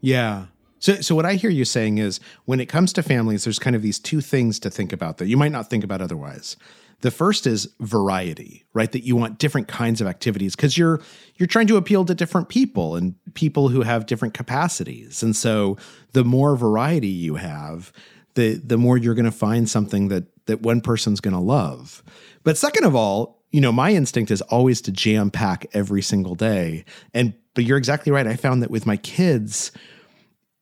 Yeah. 0.00 0.46
So, 0.78 1.00
so 1.00 1.14
what 1.14 1.26
I 1.26 1.34
hear 1.34 1.50
you 1.50 1.64
saying 1.64 1.98
is 1.98 2.20
when 2.44 2.60
it 2.60 2.66
comes 2.66 2.92
to 2.94 3.02
families, 3.02 3.44
there's 3.44 3.58
kind 3.58 3.74
of 3.74 3.82
these 3.82 3.98
two 3.98 4.20
things 4.20 4.58
to 4.60 4.70
think 4.70 4.92
about 4.92 5.18
that 5.18 5.26
you 5.26 5.36
might 5.36 5.52
not 5.52 5.68
think 5.68 5.84
about 5.84 6.00
otherwise. 6.00 6.56
The 7.00 7.10
first 7.12 7.46
is 7.46 7.68
variety, 7.78 8.64
right? 8.72 8.90
That 8.90 9.04
you 9.04 9.14
want 9.14 9.38
different 9.38 9.68
kinds 9.68 10.00
of 10.00 10.08
activities 10.08 10.56
because 10.56 10.76
you're 10.76 11.00
you're 11.36 11.46
trying 11.46 11.68
to 11.68 11.76
appeal 11.76 12.04
to 12.04 12.14
different 12.14 12.48
people 12.48 12.96
and 12.96 13.14
people 13.34 13.68
who 13.68 13.82
have 13.82 14.06
different 14.06 14.34
capacities. 14.34 15.22
And 15.22 15.36
so 15.36 15.76
the 16.12 16.24
more 16.24 16.56
variety 16.56 17.08
you 17.08 17.36
have, 17.36 17.92
the 18.34 18.54
the 18.54 18.76
more 18.76 18.96
you're 18.96 19.14
going 19.14 19.24
to 19.26 19.30
find 19.30 19.70
something 19.70 20.08
that 20.08 20.24
that 20.46 20.62
one 20.62 20.80
person's 20.80 21.20
going 21.20 21.34
to 21.34 21.40
love. 21.40 22.02
But 22.42 22.56
second 22.56 22.84
of 22.84 22.96
all, 22.96 23.37
you 23.50 23.60
know, 23.60 23.72
my 23.72 23.92
instinct 23.92 24.30
is 24.30 24.42
always 24.42 24.80
to 24.82 24.92
jam 24.92 25.30
pack 25.30 25.66
every 25.72 26.02
single 26.02 26.34
day. 26.34 26.84
And 27.14 27.34
but 27.54 27.64
you're 27.64 27.78
exactly 27.78 28.12
right. 28.12 28.26
I 28.26 28.36
found 28.36 28.62
that 28.62 28.70
with 28.70 28.86
my 28.86 28.96
kids, 28.96 29.72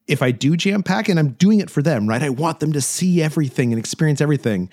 if 0.06 0.22
I 0.22 0.30
do 0.30 0.56
jam 0.56 0.82
pack 0.82 1.08
and 1.08 1.18
I'm 1.18 1.32
doing 1.32 1.60
it 1.60 1.68
for 1.68 1.82
them, 1.82 2.08
right? 2.08 2.22
I 2.22 2.30
want 2.30 2.60
them 2.60 2.72
to 2.72 2.80
see 2.80 3.22
everything 3.22 3.72
and 3.72 3.78
experience 3.78 4.20
everything. 4.20 4.70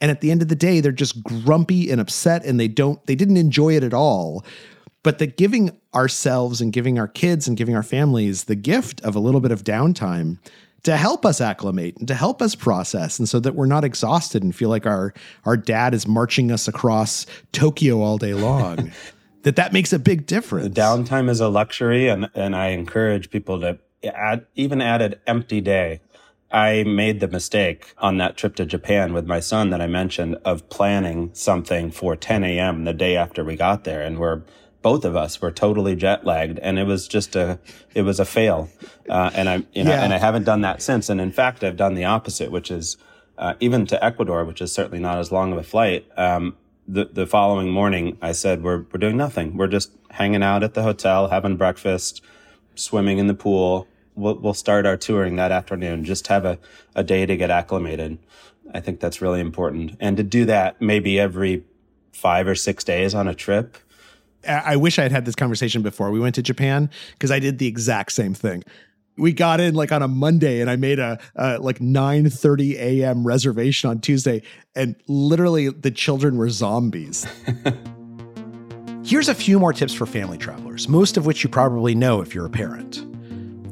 And 0.00 0.10
at 0.10 0.20
the 0.20 0.30
end 0.30 0.42
of 0.42 0.48
the 0.48 0.56
day, 0.56 0.80
they're 0.80 0.92
just 0.92 1.22
grumpy 1.22 1.90
and 1.90 2.00
upset 2.00 2.44
and 2.44 2.60
they 2.60 2.68
don't, 2.68 3.04
they 3.06 3.14
didn't 3.14 3.36
enjoy 3.36 3.76
it 3.76 3.82
at 3.82 3.94
all. 3.94 4.44
But 5.02 5.18
that 5.18 5.36
giving 5.36 5.78
ourselves 5.94 6.60
and 6.60 6.72
giving 6.72 6.98
our 6.98 7.08
kids 7.08 7.46
and 7.46 7.56
giving 7.56 7.76
our 7.76 7.82
families 7.82 8.44
the 8.44 8.56
gift 8.56 9.00
of 9.02 9.14
a 9.14 9.20
little 9.20 9.40
bit 9.40 9.52
of 9.52 9.64
downtime 9.64 10.38
to 10.86 10.96
help 10.96 11.26
us 11.26 11.40
acclimate 11.40 11.96
and 11.96 12.06
to 12.06 12.14
help 12.14 12.40
us 12.40 12.54
process 12.54 13.18
and 13.18 13.28
so 13.28 13.40
that 13.40 13.56
we're 13.56 13.66
not 13.66 13.82
exhausted 13.82 14.44
and 14.44 14.54
feel 14.54 14.68
like 14.68 14.86
our 14.86 15.12
our 15.44 15.56
dad 15.56 15.94
is 15.94 16.06
marching 16.06 16.52
us 16.52 16.68
across 16.68 17.26
Tokyo 17.50 18.02
all 18.02 18.18
day 18.18 18.34
long. 18.34 18.92
that 19.42 19.56
that 19.56 19.72
makes 19.72 19.92
a 19.92 19.98
big 19.98 20.26
difference. 20.26 20.72
The 20.72 20.80
downtime 20.80 21.28
is 21.28 21.40
a 21.40 21.48
luxury 21.48 22.08
and 22.08 22.30
and 22.36 22.54
I 22.54 22.68
encourage 22.68 23.30
people 23.30 23.60
to 23.62 23.80
add, 24.04 24.46
even 24.54 24.80
added 24.80 25.18
empty 25.26 25.60
day. 25.60 26.02
I 26.52 26.84
made 26.84 27.18
the 27.18 27.26
mistake 27.26 27.92
on 27.98 28.18
that 28.18 28.36
trip 28.36 28.54
to 28.54 28.64
Japan 28.64 29.12
with 29.12 29.26
my 29.26 29.40
son 29.40 29.70
that 29.70 29.80
I 29.80 29.88
mentioned 29.88 30.36
of 30.44 30.68
planning 30.68 31.30
something 31.32 31.90
for 31.90 32.14
10 32.14 32.44
a.m. 32.44 32.84
the 32.84 32.94
day 32.94 33.16
after 33.16 33.44
we 33.44 33.56
got 33.56 33.82
there. 33.82 34.02
And 34.02 34.20
we're, 34.20 34.42
both 34.86 35.04
of 35.04 35.16
us 35.16 35.42
were 35.42 35.50
totally 35.50 35.96
jet 35.96 36.24
lagged 36.24 36.60
and 36.60 36.78
it 36.78 36.84
was 36.84 37.08
just 37.08 37.34
a, 37.34 37.58
it 37.92 38.02
was 38.02 38.20
a 38.20 38.24
fail. 38.24 38.68
Uh, 39.08 39.32
and 39.34 39.48
I, 39.48 39.56
you 39.72 39.82
know, 39.82 39.90
yeah. 39.90 40.04
and 40.04 40.14
I 40.14 40.18
haven't 40.18 40.44
done 40.44 40.60
that 40.60 40.80
since. 40.80 41.08
And 41.08 41.20
in 41.20 41.32
fact, 41.32 41.64
I've 41.64 41.76
done 41.76 41.94
the 41.94 42.04
opposite, 42.04 42.52
which 42.52 42.70
is, 42.70 42.96
uh, 43.36 43.54
even 43.58 43.84
to 43.86 44.04
Ecuador, 44.04 44.44
which 44.44 44.60
is 44.60 44.70
certainly 44.70 45.00
not 45.00 45.18
as 45.18 45.32
long 45.32 45.50
of 45.50 45.58
a 45.58 45.64
flight. 45.64 46.06
Um, 46.16 46.56
the, 46.86 47.06
the 47.12 47.26
following 47.26 47.68
morning, 47.68 48.16
I 48.22 48.30
said, 48.30 48.62
we're, 48.62 48.82
we're 48.92 49.00
doing 49.00 49.16
nothing. 49.16 49.56
We're 49.56 49.66
just 49.66 49.90
hanging 50.10 50.44
out 50.44 50.62
at 50.62 50.74
the 50.74 50.84
hotel, 50.84 51.30
having 51.30 51.56
breakfast, 51.56 52.22
swimming 52.76 53.18
in 53.18 53.26
the 53.26 53.34
pool, 53.34 53.88
we'll, 54.14 54.36
we'll 54.36 54.54
start 54.54 54.86
our 54.86 54.96
touring 54.96 55.34
that 55.34 55.50
afternoon. 55.50 56.04
Just 56.04 56.28
have 56.28 56.44
a, 56.44 56.60
a 56.94 57.02
day 57.02 57.26
to 57.26 57.36
get 57.36 57.50
acclimated. 57.50 58.18
I 58.72 58.78
think 58.78 59.00
that's 59.00 59.20
really 59.20 59.40
important. 59.40 59.96
And 59.98 60.16
to 60.16 60.22
do 60.22 60.44
that 60.44 60.80
maybe 60.80 61.18
every 61.18 61.64
five 62.12 62.46
or 62.46 62.54
six 62.54 62.84
days 62.84 63.16
on 63.16 63.26
a 63.26 63.34
trip. 63.34 63.78
I 64.46 64.76
wish 64.76 64.98
I 64.98 65.02
had 65.02 65.12
had 65.12 65.24
this 65.24 65.34
conversation 65.34 65.82
before 65.82 66.10
we 66.10 66.20
went 66.20 66.34
to 66.36 66.42
Japan 66.42 66.90
because 67.12 67.30
I 67.30 67.38
did 67.38 67.58
the 67.58 67.66
exact 67.66 68.12
same 68.12 68.34
thing. 68.34 68.64
We 69.18 69.32
got 69.32 69.60
in 69.60 69.74
like 69.74 69.92
on 69.92 70.02
a 70.02 70.08
Monday 70.08 70.60
and 70.60 70.70
I 70.70 70.76
made 70.76 70.98
a, 70.98 71.18
a 71.34 71.58
like 71.58 71.80
9 71.80 72.28
30 72.28 72.78
a.m. 72.78 73.26
reservation 73.26 73.88
on 73.88 74.00
Tuesday, 74.00 74.42
and 74.74 74.94
literally 75.06 75.70
the 75.70 75.90
children 75.90 76.36
were 76.36 76.50
zombies. 76.50 77.26
Here's 79.04 79.28
a 79.28 79.34
few 79.34 79.58
more 79.58 79.72
tips 79.72 79.94
for 79.94 80.04
family 80.04 80.36
travelers, 80.36 80.88
most 80.88 81.16
of 81.16 81.26
which 81.26 81.44
you 81.44 81.48
probably 81.48 81.94
know 81.94 82.20
if 82.20 82.34
you're 82.34 82.46
a 82.46 82.50
parent. 82.50 83.06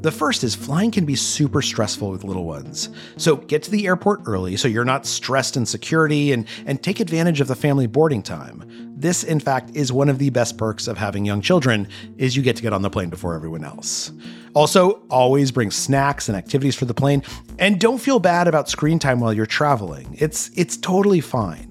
The 0.04 0.12
first 0.12 0.44
is 0.44 0.54
flying 0.54 0.90
can 0.90 1.06
be 1.06 1.16
super 1.16 1.62
stressful 1.62 2.10
with 2.10 2.24
little 2.24 2.44
ones. 2.44 2.90
So 3.16 3.36
get 3.36 3.62
to 3.62 3.70
the 3.70 3.86
airport 3.86 4.20
early 4.26 4.54
so 4.58 4.68
you're 4.68 4.84
not 4.84 5.06
stressed 5.06 5.56
in 5.56 5.64
security 5.64 6.30
and, 6.30 6.46
and 6.66 6.82
take 6.82 7.00
advantage 7.00 7.40
of 7.40 7.48
the 7.48 7.54
family 7.56 7.86
boarding 7.86 8.22
time. 8.22 8.70
This, 9.04 9.22
in 9.22 9.38
fact, 9.38 9.72
is 9.74 9.92
one 9.92 10.08
of 10.08 10.18
the 10.18 10.30
best 10.30 10.56
perks 10.56 10.88
of 10.88 10.96
having 10.96 11.26
young 11.26 11.42
children 11.42 11.88
is 12.16 12.36
you 12.36 12.42
get 12.42 12.56
to 12.56 12.62
get 12.62 12.72
on 12.72 12.80
the 12.80 12.88
plane 12.88 13.10
before 13.10 13.34
everyone 13.34 13.62
else. 13.62 14.10
Also, 14.54 15.02
always 15.10 15.52
bring 15.52 15.70
snacks 15.70 16.26
and 16.30 16.38
activities 16.38 16.74
for 16.74 16.86
the 16.86 16.94
plane 16.94 17.22
and 17.58 17.78
don't 17.78 17.98
feel 17.98 18.18
bad 18.18 18.48
about 18.48 18.70
screen 18.70 18.98
time 18.98 19.20
while 19.20 19.34
you're 19.34 19.44
traveling. 19.44 20.16
It's 20.18 20.50
it's 20.56 20.78
totally 20.78 21.20
fine. 21.20 21.70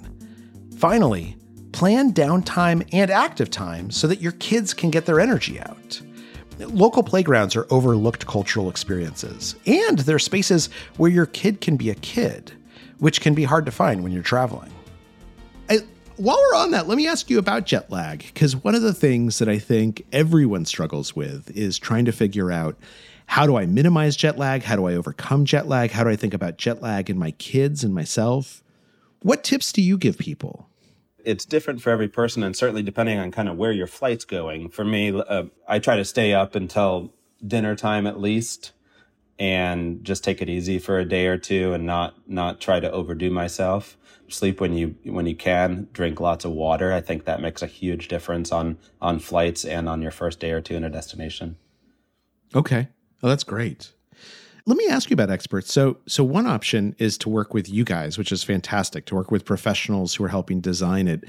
Finally, 0.78 1.36
plan 1.72 2.14
downtime 2.14 2.88
and 2.94 3.10
active 3.10 3.50
time 3.50 3.90
so 3.90 4.06
that 4.06 4.22
your 4.22 4.34
kids 4.34 4.72
can 4.76 4.92
get 4.92 5.08
their 5.08 5.20
energy 5.20 5.60
out. 5.60 6.00
Local 6.60 7.02
playgrounds 7.02 7.56
are 7.56 7.66
overlooked 7.72 8.28
cultural 8.28 8.70
experiences, 8.70 9.56
and 9.66 9.98
they're 9.98 10.20
spaces 10.20 10.70
where 10.98 11.10
your 11.10 11.26
kid 11.26 11.62
can 11.62 11.78
be 11.78 11.90
a 11.90 11.96
kid, 11.96 12.52
which 13.00 13.22
can 13.22 13.34
be 13.34 13.44
hard 13.44 13.66
to 13.66 13.72
find 13.72 14.04
when 14.04 14.12
you're 14.12 14.22
traveling. 14.22 14.72
While 16.24 16.38
we're 16.38 16.58
on 16.58 16.72
that, 16.72 16.88
let 16.88 16.96
me 16.96 17.06
ask 17.06 17.30
you 17.30 17.38
about 17.38 17.66
jet 17.66 17.92
lag, 17.92 18.20
because 18.20 18.56
one 18.56 18.76
of 18.76 18.82
the 18.82 18.94
things 18.94 19.40
that 19.40 19.50
I 19.50 19.60
think 19.60 20.06
everyone 20.14 20.64
struggles 20.64 21.14
with 21.14 21.52
is 21.54 21.78
trying 21.78 22.06
to 22.06 22.14
figure 22.14 22.50
out 22.50 22.78
how 23.26 23.46
do 23.46 23.58
I 23.58 23.66
minimize 23.66 24.16
jet 24.16 24.38
lag? 24.38 24.64
How 24.64 24.78
do 24.78 24.86
I 24.86 24.96
overcome 24.96 25.44
jet 25.44 25.68
lag? 25.68 25.92
How 25.92 26.06
do 26.06 26.10
I 26.10 26.16
think 26.16 26.34
about 26.34 26.56
jet 26.56 26.82
lag 26.82 27.10
in 27.10 27.18
my 27.20 27.32
kids 27.32 27.84
and 27.84 27.94
myself? 27.94 28.64
What 29.22 29.44
tips 29.44 29.74
do 29.74 29.82
you 29.82 29.98
give 29.98 30.18
people? 30.18 30.70
It's 31.26 31.44
different 31.44 31.82
for 31.82 31.90
every 31.90 32.08
person, 32.08 32.42
and 32.42 32.56
certainly 32.56 32.84
depending 32.84 33.20
on 33.20 33.30
kind 33.30 33.50
of 33.50 33.58
where 33.58 33.74
your 33.74 33.88
flight's 33.88 34.24
going. 34.24 34.70
For 34.70 34.86
me, 34.86 35.12
uh, 35.12 35.48
I 35.68 35.80
try 35.80 35.98
to 35.98 36.06
stay 36.06 36.34
up 36.34 36.56
until 36.56 37.12
dinner 37.46 37.76
time 37.76 38.08
at 38.08 38.18
least, 38.18 38.72
and 39.44 40.04
just 40.06 40.24
take 40.24 40.42
it 40.42 40.50
easy 40.50 40.80
for 40.80 40.98
a 41.00 41.06
day 41.06 41.28
or 41.28 41.38
two, 41.38 41.74
and 41.74 41.86
not 41.86 42.16
not 42.28 42.62
try 42.62 42.80
to 42.80 42.92
overdo 42.92 43.30
myself. 43.30 43.98
Sleep 44.30 44.62
when 44.62 44.74
you 44.74 44.96
when 45.04 45.26
you 45.26 45.36
can. 45.36 45.88
Drink 45.92 46.20
lots 46.20 46.46
of 46.46 46.52
water. 46.52 46.94
I 46.94 47.02
think 47.02 47.26
that 47.26 47.42
makes 47.42 47.62
a 47.62 47.68
huge 47.68 48.08
difference 48.08 48.52
on 48.52 48.78
on 49.02 49.20
flights 49.20 49.66
and 49.66 49.90
on 49.90 50.02
your 50.02 50.12
first 50.12 50.40
day 50.40 50.52
or 50.52 50.62
two 50.62 50.76
in 50.76 50.84
a 50.84 50.90
destination. 50.90 51.58
Okay, 52.56 52.88
Oh, 53.24 53.30
that's 53.30 53.46
great. 53.46 53.94
Let 54.66 54.78
me 54.78 54.88
ask 54.90 55.10
you 55.10 55.14
about 55.14 55.30
experts. 55.30 55.74
So, 55.74 55.98
so 56.08 56.24
one 56.24 56.46
option 56.46 56.94
is 57.00 57.18
to 57.20 57.30
work 57.30 57.54
with 57.54 57.70
you 57.70 57.86
guys, 57.86 58.18
which 58.18 58.32
is 58.32 58.44
fantastic. 58.44 59.06
To 59.08 59.16
work 59.16 59.32
with 59.32 59.46
professionals 59.46 60.14
who 60.14 60.26
are 60.26 60.30
helping 60.30 60.60
design 60.60 61.08
it. 61.08 61.24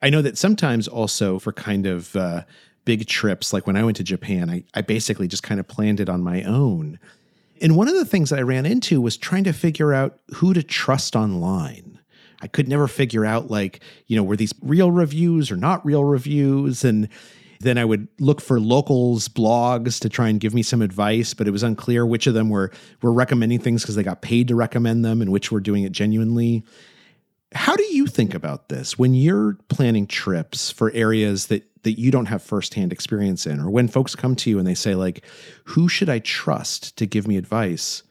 I 0.00 0.10
know 0.10 0.22
that 0.22 0.38
sometimes 0.38 0.88
also 0.88 1.38
for 1.38 1.52
kind 1.52 1.86
of 1.86 2.16
uh, 2.16 2.44
big 2.86 3.06
trips, 3.06 3.52
like 3.52 3.66
when 3.66 3.76
I 3.76 3.84
went 3.84 3.98
to 3.98 4.04
Japan, 4.04 4.48
I, 4.48 4.64
I 4.74 4.80
basically 4.80 5.28
just 5.28 5.42
kind 5.42 5.60
of 5.60 5.68
planned 5.68 6.00
it 6.00 6.08
on 6.08 6.22
my 6.22 6.42
own. 6.44 6.98
And 7.60 7.76
one 7.76 7.88
of 7.88 7.94
the 7.94 8.04
things 8.04 8.30
that 8.30 8.38
I 8.38 8.42
ran 8.42 8.66
into 8.66 9.00
was 9.00 9.16
trying 9.16 9.44
to 9.44 9.52
figure 9.52 9.92
out 9.92 10.18
who 10.34 10.54
to 10.54 10.62
trust 10.62 11.16
online. 11.16 11.98
I 12.40 12.46
could 12.46 12.68
never 12.68 12.86
figure 12.86 13.24
out 13.24 13.50
like, 13.50 13.80
you 14.06 14.16
know, 14.16 14.22
were 14.22 14.36
these 14.36 14.54
real 14.62 14.92
reviews 14.92 15.50
or 15.50 15.56
not 15.56 15.84
real 15.84 16.04
reviews? 16.04 16.84
And 16.84 17.08
then 17.60 17.78
I 17.78 17.84
would 17.84 18.06
look 18.20 18.40
for 18.40 18.60
locals 18.60 19.28
blogs 19.28 20.00
to 20.00 20.08
try 20.08 20.28
and 20.28 20.38
give 20.38 20.54
me 20.54 20.62
some 20.62 20.82
advice, 20.82 21.34
but 21.34 21.48
it 21.48 21.50
was 21.50 21.62
unclear 21.62 22.06
which 22.06 22.26
of 22.26 22.34
them 22.34 22.48
were 22.48 22.70
were 23.02 23.12
recommending 23.12 23.58
things 23.58 23.82
because 23.82 23.96
they 23.96 24.02
got 24.02 24.22
paid 24.22 24.48
to 24.48 24.54
recommend 24.54 25.04
them 25.04 25.20
and 25.20 25.32
which 25.32 25.50
were 25.50 25.60
doing 25.60 25.82
it 25.82 25.92
genuinely. 25.92 26.64
How 27.54 27.74
do 27.74 27.84
you 27.84 28.06
think 28.06 28.34
about 28.34 28.68
this 28.68 28.98
when 28.98 29.14
you're 29.14 29.54
planning 29.68 30.06
trips 30.06 30.70
for 30.70 30.92
areas 30.92 31.46
that 31.46 31.64
that 31.88 31.98
you 31.98 32.10
don't 32.10 32.26
have 32.26 32.42
firsthand 32.42 32.92
experience 32.92 33.46
in 33.46 33.58
or 33.58 33.70
when 33.70 33.88
folks 33.88 34.14
come 34.14 34.36
to 34.36 34.50
you 34.50 34.58
and 34.58 34.68
they 34.68 34.74
say 34.74 34.94
like 34.94 35.24
who 35.64 35.88
should 35.88 36.10
I 36.10 36.18
trust 36.18 36.94
to 36.98 37.06
give 37.06 37.26
me 37.26 37.38
advice? 37.38 38.02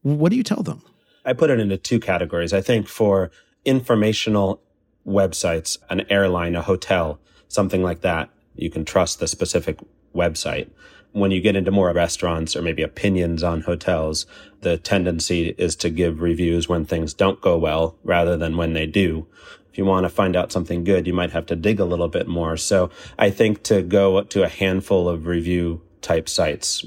What 0.00 0.30
do 0.30 0.36
you 0.36 0.42
tell 0.42 0.62
them? 0.62 0.82
I 1.26 1.34
put 1.34 1.50
it 1.50 1.60
into 1.60 1.76
two 1.76 2.00
categories. 2.00 2.54
I 2.54 2.62
think 2.62 2.88
for 2.88 3.30
informational 3.66 4.62
websites, 5.06 5.76
an 5.90 6.06
airline, 6.08 6.56
a 6.56 6.62
hotel, 6.62 7.20
something 7.48 7.82
like 7.82 8.00
that, 8.00 8.30
you 8.54 8.70
can 8.70 8.86
trust 8.86 9.20
the 9.20 9.28
specific 9.28 9.78
website. 10.14 10.70
When 11.12 11.30
you 11.30 11.40
get 11.40 11.56
into 11.56 11.70
more 11.70 11.92
restaurants 11.92 12.54
or 12.54 12.62
maybe 12.62 12.82
opinions 12.82 13.42
on 13.42 13.62
hotels, 13.62 14.26
the 14.60 14.78
tendency 14.78 15.54
is 15.58 15.74
to 15.76 15.90
give 15.90 16.20
reviews 16.20 16.68
when 16.68 16.84
things 16.84 17.14
don't 17.14 17.40
go 17.40 17.58
well 17.58 17.96
rather 18.04 18.36
than 18.36 18.56
when 18.56 18.74
they 18.74 18.86
do. 18.86 19.26
If 19.70 19.78
you 19.78 19.84
want 19.84 20.04
to 20.04 20.10
find 20.10 20.36
out 20.36 20.52
something 20.52 20.84
good, 20.84 21.06
you 21.06 21.12
might 21.12 21.32
have 21.32 21.46
to 21.46 21.56
dig 21.56 21.80
a 21.80 21.84
little 21.84 22.08
bit 22.08 22.26
more. 22.26 22.56
So 22.56 22.90
I 23.18 23.30
think 23.30 23.62
to 23.64 23.82
go 23.82 24.22
to 24.22 24.42
a 24.42 24.48
handful 24.48 25.08
of 25.08 25.26
review 25.26 25.82
type 26.00 26.28
sites 26.28 26.84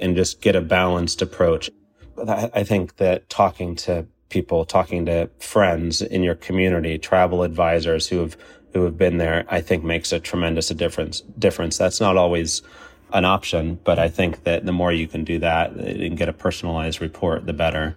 and 0.00 0.16
just 0.16 0.40
get 0.40 0.56
a 0.56 0.60
balanced 0.60 1.22
approach. 1.22 1.70
I 2.28 2.62
think 2.62 2.96
that 2.96 3.28
talking 3.28 3.74
to 3.76 4.06
people, 4.28 4.64
talking 4.64 5.06
to 5.06 5.30
friends 5.38 6.00
in 6.02 6.22
your 6.22 6.34
community, 6.34 6.98
travel 6.98 7.42
advisors 7.42 8.08
who 8.08 8.18
have 8.18 8.36
who 8.72 8.84
have 8.84 8.98
been 8.98 9.18
there, 9.18 9.46
I 9.48 9.60
think 9.60 9.84
makes 9.84 10.12
a 10.12 10.18
tremendous 10.18 10.68
difference. 10.70 11.20
Difference. 11.38 11.78
That's 11.78 12.00
not 12.00 12.16
always 12.16 12.60
an 13.12 13.24
option, 13.24 13.78
but 13.84 13.98
I 13.98 14.08
think 14.08 14.44
that 14.44 14.66
the 14.66 14.72
more 14.72 14.92
you 14.92 15.06
can 15.06 15.24
do 15.24 15.38
that 15.38 15.72
and 15.72 16.16
get 16.16 16.28
a 16.28 16.32
personalized 16.32 17.00
report, 17.00 17.46
the 17.46 17.52
better. 17.52 17.96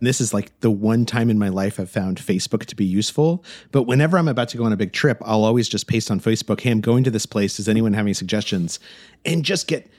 This 0.00 0.20
is 0.20 0.32
like 0.32 0.58
the 0.60 0.70
one 0.70 1.04
time 1.04 1.28
in 1.28 1.38
my 1.38 1.48
life 1.48 1.80
I've 1.80 1.90
found 1.90 2.18
Facebook 2.18 2.64
to 2.66 2.76
be 2.76 2.84
useful. 2.84 3.44
But 3.72 3.82
whenever 3.82 4.16
I'm 4.16 4.28
about 4.28 4.48
to 4.50 4.56
go 4.56 4.64
on 4.64 4.72
a 4.72 4.76
big 4.76 4.92
trip, 4.92 5.18
I'll 5.24 5.44
always 5.44 5.68
just 5.68 5.88
paste 5.88 6.10
on 6.10 6.20
Facebook, 6.20 6.60
hey, 6.60 6.70
I'm 6.70 6.80
going 6.80 7.02
to 7.04 7.10
this 7.10 7.26
place. 7.26 7.56
Does 7.56 7.68
anyone 7.68 7.94
have 7.94 8.06
any 8.06 8.14
suggestions? 8.14 8.78
And 9.24 9.44
just 9.44 9.66
get 9.66 9.90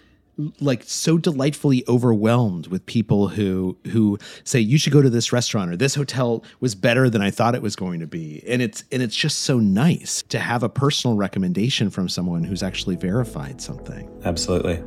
like 0.59 0.83
so 0.83 1.17
delightfully 1.17 1.83
overwhelmed 1.87 2.67
with 2.67 2.85
people 2.85 3.29
who 3.29 3.77
who 3.91 4.17
say 4.43 4.59
you 4.59 4.77
should 4.77 4.93
go 4.93 5.01
to 5.01 5.09
this 5.09 5.33
restaurant 5.33 5.71
or 5.71 5.77
this 5.77 5.95
hotel 5.95 6.43
was 6.59 6.75
better 6.75 7.09
than 7.09 7.21
I 7.21 7.31
thought 7.31 7.55
it 7.55 7.61
was 7.61 7.75
going 7.75 7.99
to 7.99 8.07
be. 8.07 8.43
And 8.47 8.61
it's 8.61 8.83
and 8.91 9.01
it's 9.01 9.15
just 9.15 9.39
so 9.39 9.59
nice 9.59 10.23
to 10.29 10.39
have 10.39 10.63
a 10.63 10.69
personal 10.69 11.17
recommendation 11.17 11.89
from 11.89 12.07
someone 12.07 12.43
who's 12.43 12.63
actually 12.63 12.95
verified 12.95 13.61
something. 13.61 14.09
Absolutely. 14.23 14.81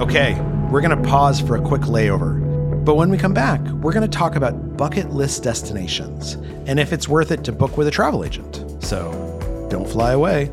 Okay, 0.00 0.40
we're 0.70 0.80
going 0.80 1.02
to 1.02 1.08
pause 1.08 1.40
for 1.40 1.56
a 1.56 1.60
quick 1.60 1.82
layover. 1.82 2.42
But 2.84 2.96
when 2.96 3.10
we 3.10 3.16
come 3.16 3.32
back, 3.32 3.60
we're 3.80 3.92
going 3.92 4.08
to 4.08 4.18
talk 4.18 4.34
about 4.34 4.76
bucket 4.76 5.10
list 5.10 5.42
destinations 5.42 6.34
and 6.66 6.80
if 6.80 6.92
it's 6.92 7.08
worth 7.08 7.30
it 7.30 7.44
to 7.44 7.52
book 7.52 7.76
with 7.76 7.86
a 7.86 7.90
travel 7.90 8.24
agent. 8.24 8.64
So, 8.82 9.12
don't 9.70 9.88
fly 9.88 10.12
away. 10.12 10.50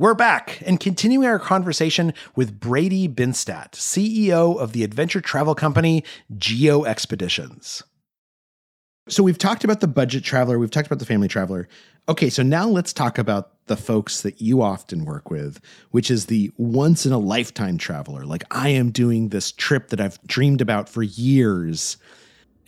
We're 0.00 0.14
back 0.14 0.62
and 0.64 0.80
continuing 0.80 1.28
our 1.28 1.38
conversation 1.38 2.14
with 2.34 2.58
Brady 2.58 3.06
Binstadt, 3.06 3.72
CEO 3.72 4.58
of 4.58 4.72
the 4.72 4.82
adventure 4.82 5.20
travel 5.20 5.54
company 5.54 6.04
Geo 6.38 6.86
Expeditions. 6.86 7.82
So 9.10 9.22
we've 9.22 9.36
talked 9.36 9.62
about 9.62 9.80
the 9.80 9.86
budget 9.86 10.24
traveler, 10.24 10.58
we've 10.58 10.70
talked 10.70 10.86
about 10.86 11.00
the 11.00 11.04
family 11.04 11.28
traveler. 11.28 11.68
Okay, 12.08 12.30
so 12.30 12.42
now 12.42 12.66
let's 12.66 12.94
talk 12.94 13.18
about 13.18 13.66
the 13.66 13.76
folks 13.76 14.22
that 14.22 14.40
you 14.40 14.62
often 14.62 15.04
work 15.04 15.30
with, 15.30 15.60
which 15.90 16.10
is 16.10 16.24
the 16.24 16.50
once 16.56 17.04
in 17.04 17.12
a 17.12 17.18
lifetime 17.18 17.76
traveler. 17.76 18.24
Like 18.24 18.44
I 18.50 18.70
am 18.70 18.92
doing 18.92 19.28
this 19.28 19.52
trip 19.52 19.88
that 19.88 20.00
I've 20.00 20.18
dreamed 20.22 20.62
about 20.62 20.88
for 20.88 21.02
years. 21.02 21.98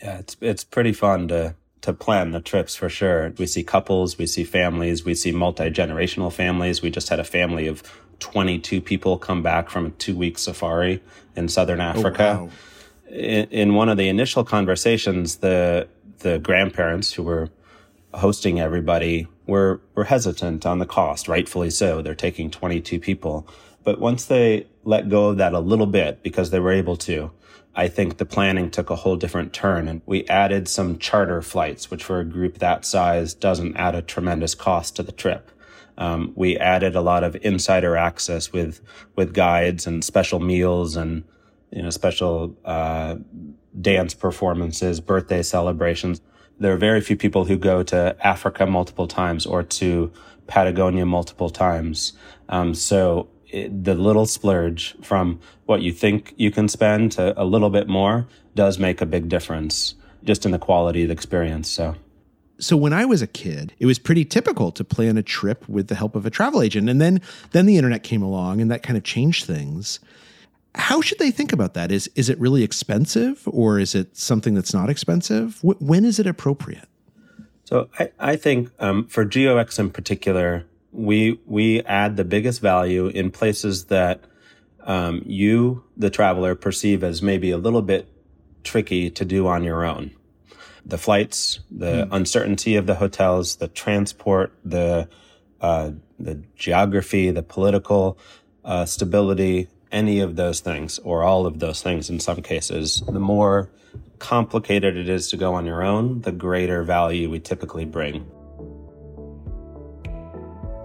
Yeah, 0.03 0.19
it's 0.19 0.37
it's 0.43 0.65
pretty 0.65 0.93
fun 0.93 1.29
to 1.29 1.55
to 1.83 1.93
plan 1.93 2.31
the 2.31 2.41
trips 2.41 2.75
for 2.75 2.89
sure. 2.89 3.33
We 3.39 3.47
see 3.47 3.63
couples, 3.63 4.17
we 4.17 4.27
see 4.27 4.45
families, 4.45 5.05
we 5.05 5.15
see 5.15 5.33
multi 5.33 5.71
generational 5.71 6.33
families. 6.33 6.81
We 6.81 6.91
just 6.91 7.09
had 7.09 7.21
a 7.21 7.25
family 7.25 7.67
of 7.67 7.83
22 8.21 8.81
people 8.81 9.19
come 9.19 9.43
back 9.43 9.69
from 9.69 9.87
a 9.87 9.91
two 9.91 10.17
week 10.17 10.39
safari 10.39 11.03
in 11.37 11.49
southern 11.49 11.81
oh, 11.81 11.85
Africa. 11.85 12.39
Oh, 12.41 12.45
wow. 12.45 12.51
in, 13.11 13.49
in 13.51 13.75
one 13.75 13.89
of 13.89 13.99
the 13.99 14.09
initial 14.09 14.45
conversations, 14.45 15.37
the 15.37 15.89
the 16.21 16.39
grandparents 16.39 17.13
who 17.13 17.25
were 17.25 17.51
hosting 18.15 18.61
everybody 18.61 19.27
were 19.47 19.81
were 19.95 20.05
hesitant 20.05 20.65
on 20.65 20.79
the 20.79 20.87
cost, 20.87 21.27
rightfully 21.27 21.71
so. 21.71 22.01
They're 22.01 22.15
taking 22.15 22.51
22 22.51 23.01
people. 23.01 23.47
But 23.85 23.99
once 23.99 24.27
they 24.27 24.69
let 24.85 25.09
go 25.09 25.31
of 25.31 25.39
that 25.39 25.53
a 25.53 25.59
little 25.59 25.87
bit 25.87 26.23
because 26.23 26.51
they 26.51 26.61
were 26.61 26.71
able 26.71 26.97
to, 26.99 27.33
I 27.75 27.89
think 27.89 28.19
the 28.19 28.27
planning 28.27 28.71
took 28.71 28.91
a 28.91 28.97
whole 28.97 29.17
different 29.17 29.53
turn 29.53 29.89
and 29.89 30.03
we 30.05 30.27
added 30.29 30.69
some 30.69 30.99
charter 30.99 31.41
flights, 31.41 31.91
which 31.91 32.05
for 32.05 32.21
a 32.21 32.25
group 32.25 32.59
that 32.59 32.85
size 32.85 33.33
doesn't 33.33 33.77
add 33.77 33.95
a 33.95 34.03
tremendous 34.03 34.55
cost 34.55 34.97
to 34.97 35.03
the 35.03 35.13
trip. 35.13 35.51
Um, 35.97 36.33
we 36.35 36.59
added 36.59 36.95
a 36.95 37.01
lot 37.01 37.25
of 37.25 37.37
insider 37.43 37.97
access 37.97 38.53
with, 38.53 38.81
with 39.17 39.35
guides 39.35 39.87
and 39.87 40.05
special 40.05 40.41
meals 40.41 40.97
and, 40.97 41.25
you 41.71 41.83
know, 41.83 41.91
special, 41.91 42.57
uh, 42.65 43.17
dance 43.81 44.13
performances, 44.15 45.01
birthday 45.01 45.43
celebrations. 45.43 46.21
There 46.59 46.73
are 46.73 46.79
very 46.79 47.01
few 47.01 47.17
people 47.17 47.47
who 47.47 47.57
go 47.57 47.83
to 47.85 48.17
Africa 48.21 48.67
multiple 48.67 49.07
times 49.07 49.47
or 49.47 49.63
to 49.63 50.13
Patagonia 50.47 51.07
multiple 51.07 51.51
times. 51.51 52.13
Um, 52.49 52.75
so 52.75 53.29
the 53.53 53.95
little 53.95 54.27
splurge 54.27 54.95
from 55.03 55.41
what 55.67 55.83
you 55.83 55.93
think 55.93 56.35
you 56.37 56.51
can 56.51 56.69
spend 56.69 57.13
to 57.13 57.41
a 57.41 57.45
little 57.45 57.71
bit 57.71 57.89
more 57.89 58.27
does 58.55 58.79
make 58.79 59.01
a 59.01 59.07
big 59.07 59.29
difference 59.29 59.95
just 60.25 60.45
in 60.45 60.53
the 60.53 60.59
quality 60.59 61.03
of 61.03 61.09
the 61.09 61.13
experience. 61.13 61.69
So. 61.69 61.97
So 62.59 62.77
when 62.77 62.93
I 62.93 63.05
was 63.05 63.23
a 63.23 63.27
kid, 63.27 63.75
it 63.81 63.87
was 63.87 63.99
pretty 63.99 64.25
typical 64.25 64.71
to 64.73 64.85
plan 64.85 65.17
a 65.17 65.23
trip 65.23 65.69
with 65.69 65.89
the 65.89 65.97
help 65.97 66.15
of 66.15 66.25
a 66.25 66.31
travel 66.31 66.63
agent. 66.63 66.89
And 66.89 67.01
then 67.01 67.21
then 67.51 67.67
the 67.67 67.77
internet 67.77 68.05
came 68.05 68.23
along 68.23 68.61
and 68.61 68.71
that 68.71 68.83
kind 68.83 68.97
of 68.97 69.03
changed 69.03 69.47
things. 69.47 69.99
How 70.75 71.01
should 71.01 71.19
they 71.19 71.31
think 71.31 71.53
about 71.53 71.75
that? 71.75 71.91
Is 71.91 72.09
is 72.15 72.29
it 72.29 72.39
really 72.39 72.63
expensive 72.63 73.43
or 73.47 73.79
is 73.79 73.95
it 73.95 74.17
something 74.17 74.55
that's 74.55 74.73
not 74.73 74.89
expensive? 74.89 75.59
when 75.63 76.05
is 76.05 76.19
it 76.19 76.27
appropriate? 76.27 76.89
So 77.65 77.89
I, 77.99 78.13
I 78.19 78.37
think 78.37 78.71
um, 78.79 79.07
for 79.07 79.25
GeoEx 79.25 79.79
in 79.79 79.91
particular, 79.91 80.67
we 80.93 81.41
we 81.47 81.83
add 81.83 82.17
the 82.17 82.25
biggest 82.25 82.61
value 82.61 83.07
in 83.09 83.31
places 83.31 83.87
that 83.87 84.25
um, 84.85 85.23
you, 85.27 85.85
the 85.97 86.11
traveler, 86.11 86.55
perceive 86.55 87.03
as 87.03 87.23
maybe 87.23 87.51
a 87.51 87.59
little 87.59 87.83
bit 87.83 88.09
tricky 88.63 89.11
to 89.11 89.25
do 89.25 89.47
on 89.47 89.65
your 89.65 89.85
own. 89.85 90.13
The 90.85 90.99
flights, 90.99 91.61
the 91.71 92.07
mm. 92.07 92.09
uncertainty 92.13 92.77
of 92.77 92.87
the 92.87 92.97
hotels, 92.97 93.57
the 93.57 93.69
transport, 93.69 94.53
the 94.65 95.09
uh, 95.61 95.93
the 96.19 96.43
geography, 96.57 97.31
the 97.31 97.43
political 97.43 98.19
uh, 98.65 98.85
stability, 98.85 99.69
any 99.91 100.21
of 100.21 100.37
those 100.37 100.61
things, 100.61 100.99
or 101.01 101.23
all 101.23 101.47
of 101.47 101.59
those 101.59 101.83
things 101.83 102.11
in 102.11 102.21
some 102.21 102.43
cases, 102.43 103.03
the 103.07 103.21
more 103.21 103.71
complicated 104.19 104.97
it 104.97 105.09
is 105.09 105.29
to 105.31 105.37
go 105.37 105.55
on 105.55 105.67
your 105.67 105.83
own, 105.83 106.21
the 106.23 106.33
greater 106.33 106.83
value 106.83 107.31
we 107.31 107.41
typically 107.41 107.85
bring. 107.85 108.31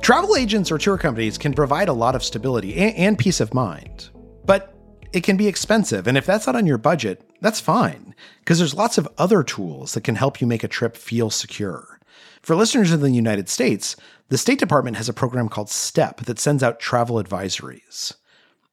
Travel 0.08 0.38
agents 0.38 0.72
or 0.72 0.78
tour 0.78 0.98
companies 0.98 1.38
can 1.38 1.52
provide 1.52 1.89
a 1.89 1.93
lot 1.93 2.15
of 2.15 2.24
stability 2.24 2.78
and, 2.78 2.96
and, 2.96 3.17
peace 3.17 3.41
of 3.41 3.54
mind, 3.54 4.10
but 4.46 4.74
it 5.12 5.20
can 5.20 5.36
be 5.36 5.50
expensive. 5.50 6.08
And 6.08 6.17
if 6.17 6.26
that's 6.26 6.48
not 6.48 6.56
on 6.56 6.65
your 6.65 6.78
budget, 6.78 7.30
that's 7.41 7.60
fine, 7.60 8.15
because 8.39 8.58
there's 8.58 8.74
lots 8.74 8.98
of 8.98 9.10
other 9.17 9.43
tools 9.43 9.96
that 9.96 10.06
can 10.06 10.15
help 10.15 10.39
you 10.39 10.48
make 10.48 10.63
a 10.63 10.70
trip 10.70 10.96
feel 10.96 11.30
secure. 11.30 12.00
For 12.41 12.56
listeners 12.56 12.93
in 12.93 13.02
the 13.02 13.12
United 13.12 13.50
States, 13.50 13.98
the 14.30 14.38
State 14.38 14.60
Department 14.60 14.96
has 14.96 15.10
a 15.10 15.13
program 15.13 15.50
called 15.50 15.70
STEP 15.70 16.22
that 16.22 16.39
sends 16.39 16.63
out 16.63 16.80
travel 16.80 17.22
advisories. 17.22 18.15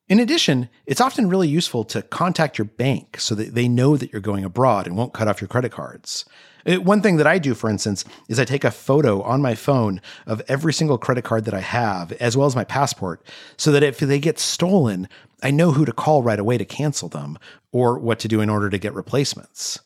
In 0.07 0.21
addition, 0.21 0.69
it's 0.85 1.01
often 1.01 1.31
really 1.31 1.49
useful 1.49 1.83
to 1.85 2.03
contact 2.03 2.59
your 2.59 2.67
bank 2.67 3.19
so 3.19 3.35
that 3.37 3.55
they 3.55 3.69
know 3.69 3.97
that 3.97 4.13
you're 4.13 4.21
going 4.21 4.45
abroad 4.45 4.87
and 4.87 4.97
won't 4.97 5.15
cut 5.15 5.29
off 5.29 5.41
your 5.41 5.49
credit 5.49 5.73
cards. 5.73 6.27
It, 6.67 6.85
one 6.85 7.01
thing 7.01 7.17
that 7.17 7.27
I 7.27 7.39
do, 7.39 7.55
for 7.55 7.71
instance, 7.71 8.05
is 8.29 8.39
I 8.39 8.45
take 8.45 8.65
a 8.65 8.71
photo 8.71 9.23
on 9.23 9.41
my 9.41 9.55
phone 9.55 10.03
of 10.27 10.43
every 10.47 10.75
single 10.75 10.99
credit 10.99 11.25
card 11.25 11.47
that 11.47 11.55
I 11.55 11.61
have, 11.61 12.13
as 12.13 12.37
well 12.37 12.47
as 12.47 12.55
my 12.55 12.65
passport, 12.65 13.27
so 13.57 13.73
that 13.73 13.83
if 13.83 13.99
they 13.99 14.19
get 14.19 14.39
stolen, 14.39 15.09
I 15.43 15.51
know 15.51 15.73
who 15.73 15.87
to 15.87 15.93
call 15.93 16.23
right 16.23 16.39
away 16.39 16.59
to 16.59 16.65
cancel 16.67 17.09
them 17.09 17.39
or 17.73 17.99
what 17.99 18.19
to 18.21 18.29
do 18.29 18.43
in 18.43 18.51
order 18.51 18.69
to 18.69 18.79
get 18.79 18.93
replacements. 18.93 19.79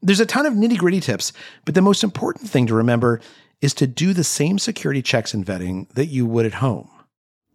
There's 0.00 0.20
a 0.20 0.26
ton 0.26 0.46
of 0.46 0.54
nitty 0.54 0.78
gritty 0.78 1.00
tips, 1.00 1.34
but 1.66 1.74
the 1.74 1.82
most 1.82 2.02
important 2.02 2.48
thing 2.48 2.66
to 2.68 2.74
remember 2.74 3.20
is 3.60 3.74
to 3.74 3.86
do 3.86 4.14
the 4.14 4.24
same 4.24 4.58
security 4.58 5.02
checks 5.02 5.34
and 5.34 5.44
vetting 5.44 5.88
that 5.90 6.06
you 6.06 6.24
would 6.24 6.46
at 6.46 6.54
home 6.54 6.88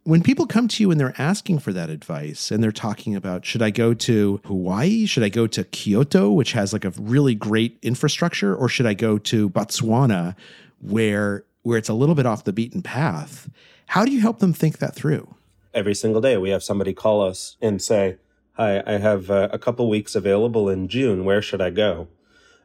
when 0.04 0.22
people 0.22 0.46
come 0.46 0.68
to 0.68 0.82
you 0.82 0.90
and 0.90 0.98
they're 0.98 1.14
asking 1.18 1.60
for 1.60 1.72
that 1.72 1.88
advice 1.88 2.50
and 2.50 2.62
they're 2.62 2.72
talking 2.72 3.14
about 3.14 3.44
should 3.44 3.62
I 3.62 3.70
go 3.70 3.94
to 3.94 4.40
Hawaii? 4.44 5.06
Should 5.06 5.22
I 5.22 5.28
go 5.28 5.46
to 5.46 5.64
Kyoto, 5.64 6.30
which 6.30 6.52
has 6.52 6.72
like 6.72 6.84
a 6.84 6.90
really 6.98 7.34
great 7.34 7.78
infrastructure, 7.82 8.54
or 8.54 8.68
should 8.68 8.86
I 8.86 8.94
go 8.94 9.18
to 9.18 9.48
Botswana 9.50 10.34
where 10.80 11.44
where 11.62 11.78
it's 11.78 11.88
a 11.88 11.94
little 11.94 12.16
bit 12.16 12.26
off 12.26 12.44
the 12.44 12.52
beaten 12.52 12.82
path? 12.82 13.48
How 13.86 14.04
do 14.04 14.10
you 14.10 14.20
help 14.20 14.40
them 14.40 14.52
think 14.52 14.78
that 14.78 14.94
through? 14.94 15.34
Every 15.72 15.94
single 15.94 16.20
day 16.20 16.36
we 16.36 16.50
have 16.50 16.62
somebody 16.62 16.92
call 16.92 17.22
us 17.22 17.56
and 17.60 17.80
say, 17.80 18.16
"Hi, 18.54 18.82
I 18.84 18.98
have 18.98 19.30
uh, 19.30 19.48
a 19.52 19.58
couple 19.58 19.88
weeks 19.88 20.14
available 20.14 20.68
in 20.68 20.88
June. 20.88 21.24
Where 21.24 21.42
should 21.42 21.60
I 21.60 21.70
go?" 21.70 22.08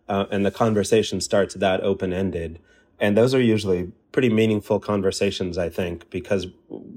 Uh, 0.09 0.25
and 0.31 0.45
the 0.45 0.51
conversation 0.51 1.21
starts 1.21 1.53
that 1.55 1.81
open 1.81 2.13
ended 2.13 2.59
and 2.99 3.17
those 3.17 3.33
are 3.33 3.41
usually 3.41 3.91
pretty 4.11 4.29
meaningful 4.29 4.79
conversations 4.79 5.57
i 5.57 5.69
think 5.69 6.09
because 6.09 6.47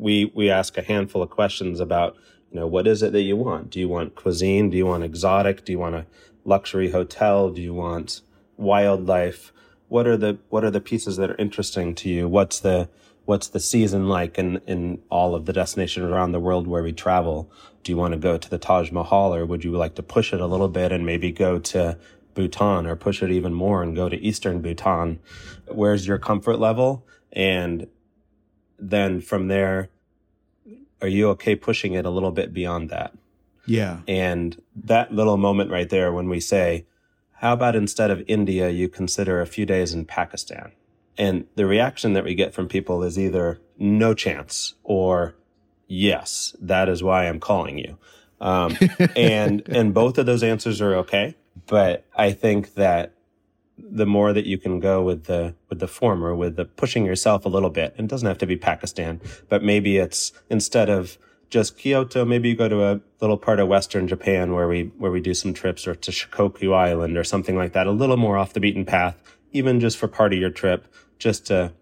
we 0.01 0.33
we 0.35 0.51
ask 0.51 0.77
a 0.79 0.83
handful 0.83 1.23
of 1.23 1.31
questions 1.31 1.79
about 1.79 2.17
you 2.51 2.59
know 2.59 2.67
what 2.67 2.87
is 2.87 3.03
it 3.03 3.13
that 3.13 3.23
you 3.23 3.37
want? 3.37 3.71
Do 3.71 3.79
you 3.79 3.89
want 3.89 4.15
cuisine? 4.15 4.71
Do 4.71 4.77
you 4.77 4.87
want 4.87 5.05
exotic? 5.05 5.65
Do 5.65 5.73
you 5.73 5.79
want 5.79 5.95
a 5.95 6.07
luxury 6.45 6.91
hotel? 6.91 7.51
Do 7.51 7.61
you 7.61 7.75
want 7.75 8.23
wildlife? 8.57 9.53
What 9.89 10.07
are 10.07 10.17
the 10.17 10.39
what 10.49 10.65
are 10.65 10.71
the 10.71 10.81
pieces 10.81 11.17
that 11.19 11.31
are 11.31 11.37
interesting 11.37 11.95
to 11.97 12.09
you? 12.09 12.29
What's 12.29 12.61
the 12.61 12.89
what's 13.27 13.49
the 13.49 13.61
season 13.61 14.09
like 14.09 14.39
in 14.39 14.61
in 14.67 15.03
all 15.11 15.35
of 15.35 15.47
the 15.47 15.53
destinations 15.53 16.07
around 16.07 16.33
the 16.33 16.41
world 16.41 16.67
where 16.67 16.83
we 16.83 16.93
travel? 16.93 17.51
Do 17.83 17.93
you 17.93 17.97
want 17.97 18.13
to 18.13 18.19
go 18.19 18.39
to 18.39 18.51
the 18.51 18.59
taj 18.59 18.91
mahal 18.91 19.35
or 19.35 19.45
would 19.45 19.65
you 19.65 19.73
like 19.73 19.95
to 19.97 20.03
push 20.03 20.33
it 20.33 20.41
a 20.41 20.47
little 20.47 20.69
bit 20.69 20.93
and 20.93 21.05
maybe 21.05 21.31
go 21.31 21.59
to 21.59 21.99
Bhutan 22.35 22.87
or 22.87 22.97
push 22.97 23.23
it 23.23 23.31
even 23.31 23.53
more 23.53 23.83
and 23.83 23.95
go 23.95 24.09
to 24.09 24.17
Eastern 24.17 24.61
Bhutan. 24.61 25.19
Where's 25.67 26.07
your 26.07 26.19
comfort 26.19 26.59
level? 26.59 27.07
And 27.33 27.87
then 28.81 29.21
from 29.21 29.49
there, 29.49 29.90
are 31.03 31.09
you 31.09 31.29
okay 31.31 31.55
pushing 31.55 31.95
it 31.95 32.05
a 32.05 32.11
little 32.11 32.31
bit 32.31 32.53
beyond 32.53 32.90
that? 32.90 33.14
Yeah. 33.66 34.01
And 34.09 34.61
that 34.75 35.12
little 35.12 35.37
moment 35.37 35.71
right 35.71 35.88
there 35.88 36.12
when 36.12 36.29
we 36.29 36.40
say, 36.40 36.87
how 37.35 37.53
about 37.53 37.77
instead 37.77 38.11
of 38.11 38.23
India, 38.27 38.69
you 38.69 38.88
consider 38.88 39.40
a 39.40 39.47
few 39.47 39.64
days 39.64 39.95
in 39.95 40.05
Pakistan? 40.05 40.73
And 41.16 41.47
the 41.55 41.66
reaction 41.66 42.12
that 42.14 42.25
we 42.25 42.35
get 42.35 42.55
from 42.55 42.69
people 42.69 43.03
is 43.03 43.19
either 43.19 43.61
no 43.79 44.14
chance 44.14 44.75
or 44.83 45.35
yes, 45.87 46.55
that 46.61 46.88
is 46.88 47.03
why 47.03 47.27
I'm 47.27 47.40
calling 47.40 47.79
you. 47.79 47.99
Um, 48.40 48.77
and, 49.16 49.62
and 49.69 49.95
both 49.95 50.19
of 50.19 50.27
those 50.27 50.43
answers 50.43 50.81
are 50.81 50.97
okay. 50.97 51.37
But 51.66 52.05
I 52.14 52.33
think 52.33 52.75
that 52.75 53.14
the 53.90 54.07
more 54.07 54.33
that 54.33 54.47
you 54.47 54.59
can 54.59 54.81
go 54.81 55.03
with 55.03 55.25
the 55.25 55.55
with 55.69 55.79
the 55.79 55.88
former, 55.88 56.35
with 56.35 56.57
the 56.57 56.64
pushing 56.64 57.05
yourself 57.05 57.45
a 57.45 57.49
little 57.49 57.71
bit, 57.71 57.95
and 57.97 58.07
it 58.07 58.11
doesn't 58.11 58.29
have 58.29 58.38
to 58.38 58.47
be 58.47 58.57
Pakistan, 58.57 59.21
but 59.49 59.62
maybe 59.62 59.99
it's 59.99 60.33
instead 60.49 60.88
of 60.88 61.19
just 61.49 61.77
Kyoto, 61.77 62.25
maybe 62.25 62.49
you 62.49 62.57
go 62.57 62.69
to 62.69 62.85
a 62.85 63.01
little 63.21 63.37
part 63.37 63.59
of 63.59 63.66
Western 63.69 64.07
Japan 64.07 64.55
where 64.55 64.69
we 64.69 64.93
where 64.99 65.11
we 65.11 65.21
do 65.21 65.35
some 65.35 65.53
trips, 65.53 65.87
or 65.87 65.95
to 65.95 66.11
Shikoku 66.11 66.75
Island 66.75 67.16
or 67.16 67.25
something 67.25 67.57
like 67.57 67.73
that, 67.73 67.87
a 67.87 67.93
little 67.93 68.16
more 68.16 68.37
off 68.37 68.53
the 68.53 68.61
beaten 68.61 68.85
path, 68.85 69.21
even 69.53 69.81
just 69.81 69.99
for 69.99 70.09
part 70.09 70.33
of 70.33 70.38
your 70.38 70.51
trip, 70.51 70.87
just 71.19 71.47
to 71.47 71.73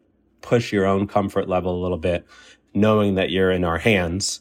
push 0.41 0.73
your 0.73 0.87
own 0.87 1.07
comfort 1.07 1.49
level 1.49 1.79
a 1.79 1.83
little 1.83 1.99
bit, 1.99 2.27
knowing 2.75 3.15
that 3.17 3.31
you're 3.31 3.51
in 3.51 3.65
our 3.65 3.79
hands 3.79 4.41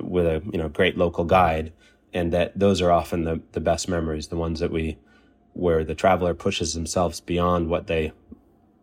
with 0.00 0.26
a 0.26 0.42
you 0.52 0.58
know 0.58 0.68
great 0.68 0.98
local 0.98 1.24
guide 1.24 1.72
and 2.16 2.32
that 2.32 2.58
those 2.58 2.80
are 2.80 2.90
often 2.90 3.24
the, 3.24 3.42
the 3.52 3.60
best 3.60 3.88
memories, 3.88 4.28
the 4.28 4.36
ones 4.36 4.60
that 4.60 4.72
we, 4.72 4.96
where 5.56 5.84
the 5.84 5.94
traveler 5.94 6.34
pushes 6.34 6.74
themselves 6.74 7.20
beyond 7.20 7.68
what 7.68 7.86
they 7.86 8.12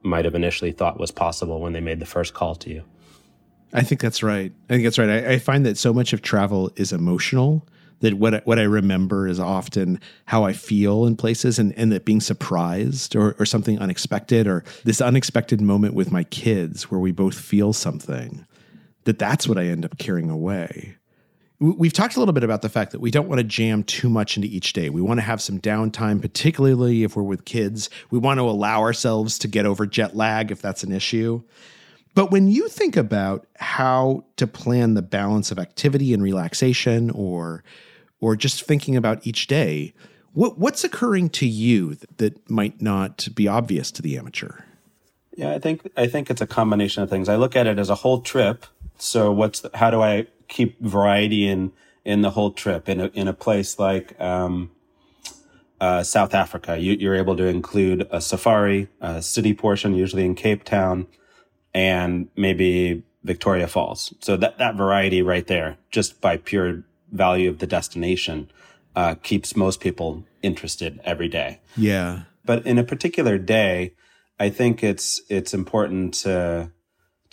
might 0.02 0.26
have 0.26 0.36
initially 0.36 0.72
thought 0.72 1.00
was 1.00 1.12
possible 1.12 1.62
when 1.62 1.74
they 1.74 1.80
made 1.80 2.00
the 2.00 2.06
first 2.06 2.34
call 2.34 2.56
to 2.56 2.70
you. 2.70 2.84
I 3.74 3.82
think 3.82 4.02
that's 4.02 4.22
right. 4.22 4.52
I 4.70 4.74
think 4.74 4.84
that's 4.84 5.00
right. 5.00 5.10
I, 5.10 5.34
I 5.34 5.40
find 5.40 5.66
that 5.66 5.78
so 5.78 5.94
much 5.94 6.14
of 6.14 6.22
travel 6.22 6.72
is 6.76 6.92
emotional 6.92 7.68
that 8.02 8.16
what 8.16 8.36
I, 8.36 8.42
what 8.44 8.60
I 8.60 8.64
remember 8.64 9.28
is 9.28 9.40
often 9.40 10.00
how 10.26 10.44
I 10.44 10.52
feel 10.52 11.06
in 11.06 11.16
places 11.16 11.58
and, 11.58 11.74
and 11.78 11.92
that 11.94 12.04
being 12.04 12.20
surprised 12.20 13.16
or, 13.16 13.34
or 13.40 13.46
something 13.46 13.80
unexpected 13.80 14.46
or 14.46 14.66
this 14.84 15.00
unexpected 15.00 15.62
moment 15.62 15.94
with 15.94 16.12
my 16.12 16.26
kids 16.26 16.92
where 16.92 17.00
we 17.00 17.14
both 17.14 17.40
feel 17.40 17.72
something 17.72 18.46
that 19.06 19.20
that's 19.20 19.48
what 19.48 19.58
I 19.58 19.68
end 19.68 19.86
up 19.86 19.98
carrying 19.98 20.30
away 20.30 20.98
we've 21.72 21.94
talked 21.94 22.16
a 22.16 22.20
little 22.20 22.34
bit 22.34 22.44
about 22.44 22.62
the 22.62 22.70
fact 22.70 22.92
that 22.92 23.00
we 23.00 23.10
don't 23.10 23.30
want 23.30 23.40
to 23.40 23.44
jam 23.44 23.84
too 23.84 24.10
much 24.10 24.36
into 24.36 24.50
each 24.50 24.74
day. 24.74 24.90
We 24.90 25.02
want 25.02 25.20
to 25.20 25.24
have 25.24 25.42
some 25.42 25.60
downtime, 25.60 26.22
particularly 26.22 27.04
if 27.04 27.16
we're 27.16 27.24
with 27.24 27.46
kids. 27.46 27.90
We 28.12 28.20
want 28.20 28.40
to 28.40 28.44
allow 28.44 28.82
ourselves 28.82 29.40
to 29.40 29.48
get 29.48 29.66
over 29.66 29.86
jet 29.86 30.16
lag 30.16 30.52
if 30.52 30.62
that's 30.62 30.84
an 30.84 30.92
issue. 30.92 31.42
But 32.16 32.32
when 32.32 32.48
you 32.48 32.68
think 32.68 32.98
about 32.98 33.48
how 33.58 34.26
to 34.38 34.46
plan 34.46 34.94
the 34.94 35.02
balance 35.02 35.52
of 35.52 35.58
activity 35.58 36.14
and 36.14 36.22
relaxation 36.22 37.10
or 37.12 37.64
or 38.20 38.36
just 38.36 38.64
thinking 38.64 38.96
about 38.96 39.26
each 39.26 39.48
day, 39.48 39.94
what 40.34 40.58
what's 40.58 40.84
occurring 40.84 41.30
to 41.30 41.48
you 41.48 41.96
that, 41.96 42.18
that 42.18 42.50
might 42.50 42.82
not 42.82 43.28
be 43.34 43.48
obvious 43.48 43.90
to 43.92 44.02
the 44.02 44.18
amateur? 44.18 44.60
Yeah, 45.36 45.52
I 45.52 45.60
think 45.60 45.90
I 45.98 46.08
think 46.08 46.30
it's 46.30 46.42
a 46.42 46.48
combination 46.48 47.04
of 47.04 47.10
things. 47.10 47.30
I 47.30 47.38
look 47.38 47.56
at 47.56 47.68
it 47.68 47.80
as 47.80 47.90
a 47.90 47.96
whole 47.96 48.22
trip. 48.22 48.66
So 49.00 49.32
what's 49.32 49.62
the, 49.62 49.72
how 49.74 49.90
do 49.90 50.02
I 50.02 50.28
keep 50.54 50.80
variety 50.80 51.48
in 51.48 51.74
in 52.06 52.22
the 52.22 52.30
whole 52.30 52.52
trip. 52.52 52.88
In 52.88 53.02
a 53.02 53.08
in 53.08 53.28
a 53.28 53.34
place 53.34 53.78
like 53.78 54.20
um, 54.22 54.72
uh, 55.82 56.04
South 56.04 56.34
Africa, 56.34 56.78
you, 56.78 57.12
are 57.12 57.16
able 57.16 57.36
to 57.36 57.46
include 57.46 58.08
a 58.12 58.22
safari, 58.22 58.88
a 59.02 59.22
city 59.22 59.54
portion, 59.54 59.94
usually 59.94 60.24
in 60.24 60.36
Cape 60.36 60.64
Town, 60.64 61.08
and 61.74 62.30
maybe 62.38 63.04
Victoria 63.24 63.68
Falls. 63.68 64.14
So 64.22 64.38
that 64.38 64.58
that 64.60 64.76
variety 64.76 65.22
right 65.22 65.48
there, 65.48 65.78
just 65.92 66.22
by 66.22 66.38
pure 66.38 66.84
value 67.12 67.50
of 67.50 67.60
the 67.60 67.68
destination, 67.68 68.50
uh, 68.96 69.16
keeps 69.16 69.56
most 69.56 69.82
people 69.82 70.24
interested 70.42 71.02
every 71.04 71.28
day. 71.28 71.60
Yeah. 71.76 72.24
But 72.46 72.66
in 72.66 72.78
a 72.78 72.84
particular 72.84 73.38
day, 73.38 73.94
I 74.40 74.50
think 74.50 74.84
it's 74.84 75.22
it's 75.30 75.54
important 75.54 76.14
to 76.26 76.72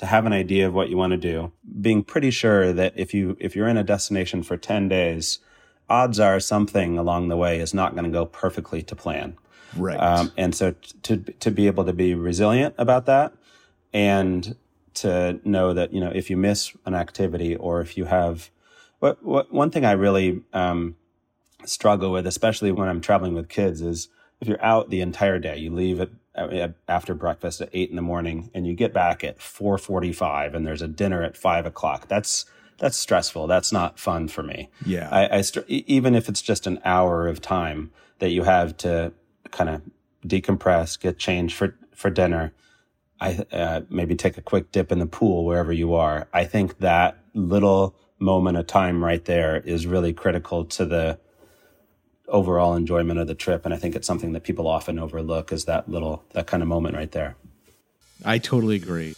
to 0.00 0.06
have 0.06 0.24
an 0.24 0.32
idea 0.32 0.66
of 0.66 0.72
what 0.72 0.88
you 0.88 0.96
want 0.96 1.10
to 1.10 1.18
do, 1.18 1.52
being 1.78 2.02
pretty 2.02 2.30
sure 2.30 2.72
that 2.72 2.94
if 2.96 3.12
you 3.12 3.36
if 3.38 3.54
you're 3.54 3.68
in 3.68 3.76
a 3.76 3.84
destination 3.84 4.42
for 4.42 4.56
10 4.56 4.88
days, 4.88 5.40
odds 5.90 6.18
are 6.18 6.40
something 6.40 6.96
along 6.96 7.28
the 7.28 7.36
way 7.36 7.60
is 7.60 7.74
not 7.74 7.92
going 7.92 8.06
to 8.06 8.10
go 8.10 8.24
perfectly 8.24 8.82
to 8.82 8.96
plan. 8.96 9.36
Right. 9.76 9.98
Um, 9.98 10.32
and 10.38 10.54
so 10.54 10.74
to 11.02 11.18
to 11.18 11.50
be 11.50 11.66
able 11.66 11.84
to 11.84 11.92
be 11.92 12.14
resilient 12.14 12.74
about 12.78 13.04
that 13.06 13.34
and 13.92 14.56
to 14.94 15.38
know 15.44 15.74
that 15.74 15.92
you 15.92 16.00
know 16.00 16.10
if 16.14 16.30
you 16.30 16.36
miss 16.38 16.74
an 16.86 16.94
activity 16.94 17.54
or 17.54 17.82
if 17.82 17.98
you 17.98 18.06
have 18.06 18.48
what, 19.00 19.22
what 19.22 19.52
one 19.52 19.70
thing 19.70 19.84
I 19.84 19.92
really 19.92 20.42
um, 20.54 20.96
struggle 21.66 22.10
with, 22.10 22.26
especially 22.26 22.72
when 22.72 22.88
I'm 22.88 23.02
traveling 23.02 23.34
with 23.34 23.50
kids, 23.50 23.82
is 23.82 24.08
if 24.40 24.48
you're 24.48 24.64
out 24.64 24.88
the 24.88 25.02
entire 25.02 25.38
day, 25.38 25.58
you 25.58 25.70
leave 25.70 26.00
at 26.00 26.08
after 26.34 27.14
breakfast 27.14 27.60
at 27.60 27.68
eight 27.72 27.90
in 27.90 27.96
the 27.96 28.02
morning 28.02 28.50
and 28.54 28.66
you 28.66 28.74
get 28.74 28.92
back 28.92 29.24
at 29.24 29.38
4.45 29.38 30.54
and 30.54 30.66
there's 30.66 30.82
a 30.82 30.88
dinner 30.88 31.22
at 31.22 31.36
five 31.36 31.66
o'clock 31.66 32.06
that's 32.08 32.44
that's 32.80 32.96
stressful. 32.96 33.46
That's 33.46 33.72
not 33.72 33.98
fun 33.98 34.26
for 34.26 34.42
me. 34.42 34.70
Yeah. 34.84 35.08
I, 35.10 35.36
I 35.36 35.40
st- 35.42 35.68
even 35.68 36.14
if 36.14 36.28
it's 36.28 36.40
just 36.40 36.66
an 36.66 36.80
hour 36.84 37.28
of 37.28 37.40
time 37.40 37.92
that 38.20 38.30
you 38.30 38.42
have 38.42 38.76
to 38.78 39.12
kind 39.50 39.68
of 39.68 39.82
decompress, 40.26 40.98
get 40.98 41.18
changed 41.18 41.56
for 41.56 41.76
for 41.94 42.10
dinner. 42.10 42.54
I 43.20 43.44
uh, 43.52 43.82
maybe 43.90 44.16
take 44.16 44.38
a 44.38 44.42
quick 44.42 44.72
dip 44.72 44.90
in 44.90 44.98
the 44.98 45.06
pool 45.06 45.44
wherever 45.44 45.72
you 45.72 45.94
are. 45.94 46.26
I 46.32 46.44
think 46.44 46.78
that 46.78 47.18
little 47.34 47.94
moment 48.18 48.56
of 48.56 48.66
time 48.66 49.04
right 49.04 49.24
there 49.26 49.58
is 49.58 49.86
really 49.86 50.14
critical 50.14 50.64
to 50.64 50.86
the 50.86 51.18
overall 52.30 52.74
enjoyment 52.74 53.18
of 53.18 53.26
the 53.26 53.34
trip 53.34 53.64
and 53.64 53.74
i 53.74 53.76
think 53.76 53.94
it's 53.94 54.06
something 54.06 54.32
that 54.32 54.42
people 54.42 54.66
often 54.66 54.98
overlook 54.98 55.52
is 55.52 55.64
that 55.66 55.88
little 55.88 56.24
that 56.32 56.46
kind 56.46 56.62
of 56.62 56.68
moment 56.68 56.94
right 56.94 57.12
there. 57.12 57.36
I 58.24 58.38
totally 58.38 58.76
agree. 58.76 59.14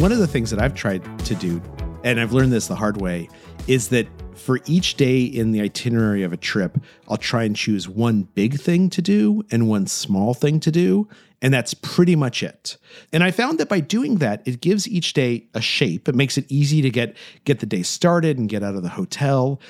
One 0.00 0.12
of 0.12 0.18
the 0.18 0.28
things 0.28 0.50
that 0.50 0.60
i've 0.60 0.74
tried 0.74 1.02
to 1.26 1.34
do 1.34 1.60
and 2.04 2.20
i've 2.20 2.32
learned 2.32 2.52
this 2.52 2.68
the 2.68 2.76
hard 2.76 3.00
way 3.00 3.28
is 3.66 3.88
that 3.88 4.06
for 4.38 4.60
each 4.66 4.94
day 4.94 5.22
in 5.22 5.52
the 5.52 5.60
itinerary 5.60 6.22
of 6.22 6.32
a 6.32 6.36
trip, 6.36 6.78
I'll 7.08 7.16
try 7.16 7.44
and 7.44 7.54
choose 7.54 7.88
one 7.88 8.22
big 8.34 8.58
thing 8.58 8.90
to 8.90 9.02
do 9.02 9.44
and 9.50 9.68
one 9.68 9.86
small 9.86 10.34
thing 10.34 10.60
to 10.60 10.70
do. 10.70 11.08
And 11.40 11.54
that's 11.54 11.72
pretty 11.74 12.16
much 12.16 12.42
it. 12.42 12.76
And 13.12 13.22
I 13.22 13.30
found 13.30 13.58
that 13.58 13.68
by 13.68 13.80
doing 13.80 14.16
that, 14.16 14.42
it 14.44 14.60
gives 14.60 14.88
each 14.88 15.12
day 15.12 15.46
a 15.54 15.60
shape. 15.60 16.08
It 16.08 16.14
makes 16.14 16.36
it 16.36 16.46
easy 16.48 16.82
to 16.82 16.90
get, 16.90 17.16
get 17.44 17.60
the 17.60 17.66
day 17.66 17.82
started 17.82 18.38
and 18.38 18.48
get 18.48 18.64
out 18.64 18.74
of 18.74 18.82
the 18.82 18.88
hotel. 18.88 19.60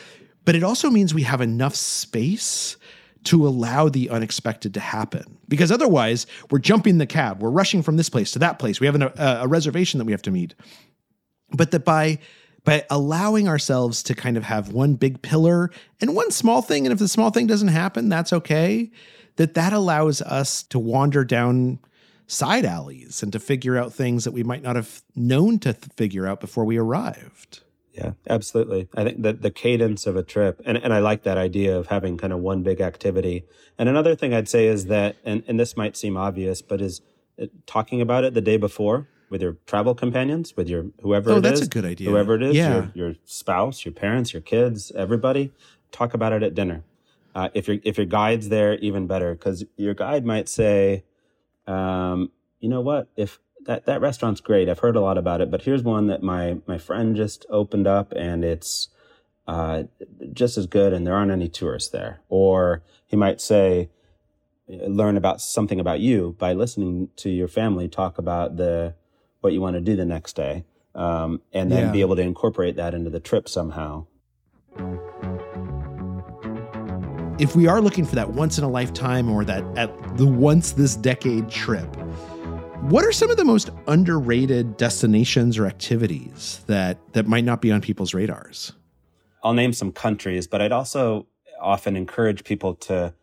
But 0.45 0.55
it 0.55 0.63
also 0.63 0.89
means 0.89 1.13
we 1.13 1.25
have 1.25 1.43
enough 1.43 1.75
space 1.75 2.79
to 3.25 3.47
allow 3.47 3.91
the 3.91 4.09
unexpected 4.09 4.73
to 4.75 4.81
happen. 4.81 5.37
Because 5.49 5.71
otherwise, 5.71 6.27
we're 6.51 6.59
jumping 6.59 6.97
the 6.97 7.07
cab, 7.07 7.43
we're 7.43 7.51
rushing 7.51 7.83
from 7.83 7.99
this 7.99 8.09
place 8.09 8.31
to 8.33 8.39
that 8.39 8.59
place, 8.59 8.81
we 8.81 8.87
have 8.87 8.95
an, 8.95 9.03
a, 9.03 9.41
a 9.43 9.49
reservation 9.49 9.99
that 9.99 10.05
we 10.05 10.13
have 10.13 10.23
to 10.23 10.31
meet. 10.31 10.55
But 11.51 11.71
that 11.73 11.85
by 11.85 12.19
by 12.65 12.85
allowing 12.91 13.49
ourselves 13.49 14.03
to 14.03 14.15
kind 14.15 14.37
of 14.37 14.45
have 14.45 14.73
one 14.73 14.95
big 14.95 15.23
pillar 15.23 15.71
and 16.01 16.15
one 16.15 16.31
small 16.31 16.63
thing 16.63 16.87
and 16.87 16.93
if 16.93 16.99
the 16.99 17.09
small 17.09 17.31
thing 17.31 17.47
doesn't 17.47 17.69
happen 17.69 18.09
that's 18.09 18.33
okay 18.33 18.91
that 19.37 19.55
that 19.55 19.73
allows 19.73 20.21
us 20.23 20.63
to 20.65 20.79
wander 20.79 21.25
down 21.25 21.79
side 22.27 22.67
alleys 22.67 23.23
and 23.23 23.33
to 23.33 23.41
figure 23.41 23.79
out 23.79 23.93
things 23.93 24.25
that 24.25 24.33
we 24.33 24.45
might 24.45 24.63
not 24.63 24.77
have 24.77 25.03
known 25.17 25.59
to 25.59 25.73
th- 25.73 25.93
figure 25.97 26.27
out 26.27 26.41
before 26.41 26.65
we 26.65 26.77
arrived. 26.77 27.61
Yeah 27.93 28.13
absolutely. 28.29 28.89
I 28.95 29.05
think 29.05 29.23
that 29.23 29.43
the 29.43 29.51
cadence 29.51 30.07
of 30.07 30.15
a 30.15 30.23
trip 30.23 30.61
and, 30.67 30.77
and 30.77 30.93
i 30.93 30.99
like 30.99 31.23
that 31.23 31.39
idea 31.39 31.77
of 31.77 31.87
having 31.87 32.19
kind 32.19 32.33
of 32.33 32.41
one 32.41 32.63
big 32.63 32.81
activity. 32.81 33.45
And 33.79 33.89
another 33.89 34.15
thing 34.15 34.35
i'd 34.35 34.49
say 34.49 34.67
is 34.67 34.87
that 34.87 35.17
and, 35.25 35.43
and 35.49 35.59
this 35.59 35.77
might 35.77 35.97
seem 35.97 36.17
obvious 36.17 36.61
but 36.61 36.83
is 36.83 37.01
uh, 37.41 37.47
talking 37.67 38.01
about 38.01 38.25
it 38.25 38.35
the 38.35 38.43
day 38.43 38.57
before 38.57 39.09
with 39.31 39.43
your 39.43 39.57
travel 39.67 39.95
companions, 39.95 40.57
with 40.57 40.69
your 40.69 40.87
whoever 41.03 41.33
oh, 41.33 41.37
it 41.37 41.41
that's 41.41 41.61
is, 41.61 41.67
a 41.67 41.71
good 41.71 41.85
idea. 41.85 42.11
Whoever 42.11 42.35
it 42.35 42.43
is, 42.43 42.57
yeah. 42.57 42.75
your, 42.75 42.91
your 42.95 43.15
spouse, 43.25 43.85
your 43.85 43.93
parents, 43.93 44.33
your 44.33 44.43
kids, 44.43 44.93
everybody, 44.93 45.53
talk 45.93 46.15
about 46.15 46.33
it 46.33 46.43
at 46.43 46.55
dinner. 46.55 46.83
Uh, 47.35 47.49
if 47.55 47.69
your 47.69 47.79
if 47.85 47.97
your 47.97 48.07
guide's 48.07 48.49
there, 48.49 48.77
even 48.79 49.07
better, 49.07 49.35
because 49.35 49.65
your 49.77 49.95
guide 49.95 50.25
might 50.25 50.49
say, 50.49 51.05
um, 51.67 52.31
you 52.61 52.69
know 52.69 52.81
what, 52.81 53.09
if 53.17 53.39
that 53.67 53.87
that 53.87 54.01
restaurant's 54.01 54.41
great, 54.41 54.69
I've 54.69 54.81
heard 54.81 54.97
a 54.97 55.01
lot 55.01 55.19
about 55.19 55.41
it, 55.41 55.51
but 55.51 55.63
here's 55.63 55.83
one 55.83 56.07
that 56.07 56.23
my 56.23 56.59
my 56.67 56.79
friend 56.79 57.15
just 57.15 57.47
opened 57.51 57.87
up, 57.87 58.13
and 58.13 58.45
it's 58.45 58.89
uh, 59.47 59.85
just 60.33 60.59
as 60.59 60.67
good, 60.67 60.93
and 60.93 61.07
there 61.07 61.15
aren't 61.15 61.31
any 61.31 61.49
tourists 61.49 61.91
there. 61.91 62.21
Or 62.29 62.83
he 63.07 63.17
might 63.17 63.41
say, 63.41 63.91
learn 64.69 65.17
about 65.17 65.41
something 65.41 65.81
about 65.81 66.01
you 66.01 66.35
by 66.39 66.53
listening 66.53 67.09
to 67.17 67.31
your 67.31 67.49
family 67.49 67.89
talk 67.89 68.19
about 68.19 68.57
the 68.57 68.95
what 69.41 69.53
you 69.53 69.61
want 69.61 69.75
to 69.75 69.81
do 69.81 69.97
the 69.97 70.05
next 70.05 70.35
day, 70.37 70.65
um, 70.95 71.41
and 71.53 71.71
then 71.71 71.87
Yeah. 71.87 71.93
be 71.93 72.01
able 72.01 72.17
to 72.17 72.23
incorporate 72.23 72.77
that 72.77 72.95
into 72.95 73.11
the 73.11 73.21
trip 73.21 73.49
somehow. 73.49 74.07
if 77.41 77.55
we 77.55 77.69
are 77.69 77.81
looking 77.81 78.05
for 78.05 78.17
that 78.17 78.31
once 78.31 78.59
in 78.59 78.65
a 78.65 78.69
lifetime 78.69 79.31
or 79.31 79.45
that 79.45 79.63
at 79.79 80.17
the 80.17 80.27
once 80.27 80.73
this 80.73 80.97
decade 80.97 81.49
trip, 81.49 81.87
what 82.91 83.05
are 83.05 83.13
some 83.13 83.31
of 83.31 83.37
the 83.37 83.45
most 83.45 83.71
underrated 83.87 84.77
destinations 84.77 85.57
or 85.57 85.65
activities 85.65 86.65
that 86.67 86.99
that 87.13 87.29
might 87.29 87.45
not 87.45 87.61
be 87.61 87.71
on 87.71 87.81
people's 87.81 88.13
radars? 88.13 88.73
I'll 89.45 89.55
name 89.55 89.73
some 89.73 89.93
countries, 89.93 90.49
but 90.49 90.61
I'd 90.61 90.73
also 90.73 91.29
often 91.61 91.95
encourage 91.95 92.43
people 92.43 92.75
to 92.75 93.15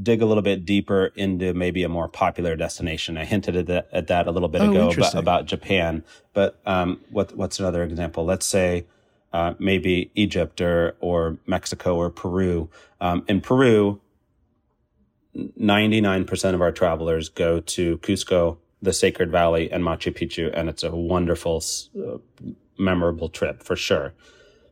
dig 0.00 0.22
a 0.22 0.26
little 0.26 0.42
bit 0.42 0.64
deeper 0.64 1.06
into 1.16 1.52
maybe 1.52 1.82
a 1.82 1.88
more 1.88 2.08
popular 2.08 2.56
destination. 2.56 3.18
I 3.18 3.24
hinted 3.24 3.56
at 3.56 3.66
that, 3.66 3.88
at 3.92 4.06
that 4.06 4.26
a 4.26 4.30
little 4.30 4.48
bit 4.48 4.62
Oh, 4.62 4.70
ago 4.70 4.90
about, 4.90 5.14
about 5.14 5.46
Japan, 5.46 6.04
but 6.32 6.60
um, 6.64 7.00
what, 7.10 7.36
what's 7.36 7.60
another 7.60 7.82
example? 7.82 8.24
Let's 8.24 8.46
say 8.46 8.86
uh, 9.32 9.54
maybe 9.58 10.10
Egypt 10.14 10.60
or 10.60 10.96
or 11.00 11.38
Mexico 11.46 11.96
or 11.96 12.10
Peru. 12.10 12.68
Um, 13.00 13.24
in 13.28 13.40
Peru, 13.40 14.00
99% 15.34 16.54
of 16.54 16.60
our 16.60 16.72
travelers 16.72 17.28
go 17.28 17.60
to 17.60 17.98
Cusco, 17.98 18.58
the 18.82 18.92
Sacred 18.92 19.30
Valley, 19.30 19.70
and 19.70 19.82
Machu 19.82 20.14
Picchu, 20.14 20.50
and 20.54 20.68
it's 20.68 20.82
a 20.82 20.94
wonderful, 20.94 21.62
uh, 21.96 22.18
memorable 22.78 23.28
trip 23.28 23.62
for 23.62 23.76
sure. 23.76 24.12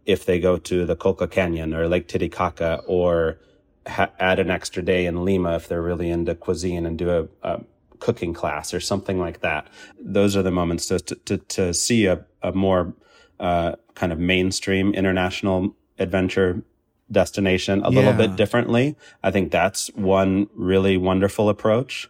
If 0.04 0.26
they 0.26 0.38
go 0.38 0.58
to 0.58 0.84
the 0.84 0.96
Colca 0.96 1.30
Canyon 1.30 1.72
or 1.72 1.88
Lake 1.88 2.08
Titicaca 2.08 2.82
or 2.86 3.38
ha- 3.86 4.10
add 4.18 4.38
an 4.38 4.50
extra 4.50 4.82
day 4.82 5.06
in 5.06 5.24
Lima 5.24 5.56
if 5.56 5.68
they're 5.68 5.82
really 5.82 6.10
into 6.10 6.34
cuisine 6.34 6.86
and 6.86 6.98
do 6.98 7.10
a, 7.10 7.28
a 7.42 7.60
cooking 7.98 8.32
class 8.32 8.72
or 8.74 8.80
something 8.80 9.18
like 9.18 9.40
that. 9.40 9.66
Those 10.00 10.36
are 10.36 10.42
the 10.42 10.50
moments 10.50 10.86
to, 10.86 10.98
to, 10.98 11.14
to, 11.16 11.38
to 11.38 11.74
see 11.74 12.06
a, 12.06 12.24
a 12.42 12.52
more 12.52 12.94
uh, 13.38 13.76
kind 13.94 14.12
of 14.12 14.18
mainstream 14.18 14.94
international 14.94 15.74
adventure 15.98 16.62
destination 17.12 17.82
a 17.82 17.90
little 17.90 18.12
bit 18.12 18.36
differently. 18.36 18.96
I 19.22 19.30
think 19.30 19.50
that's 19.50 19.88
one 19.94 20.48
really 20.54 20.96
wonderful 20.96 21.48
approach. 21.48 22.08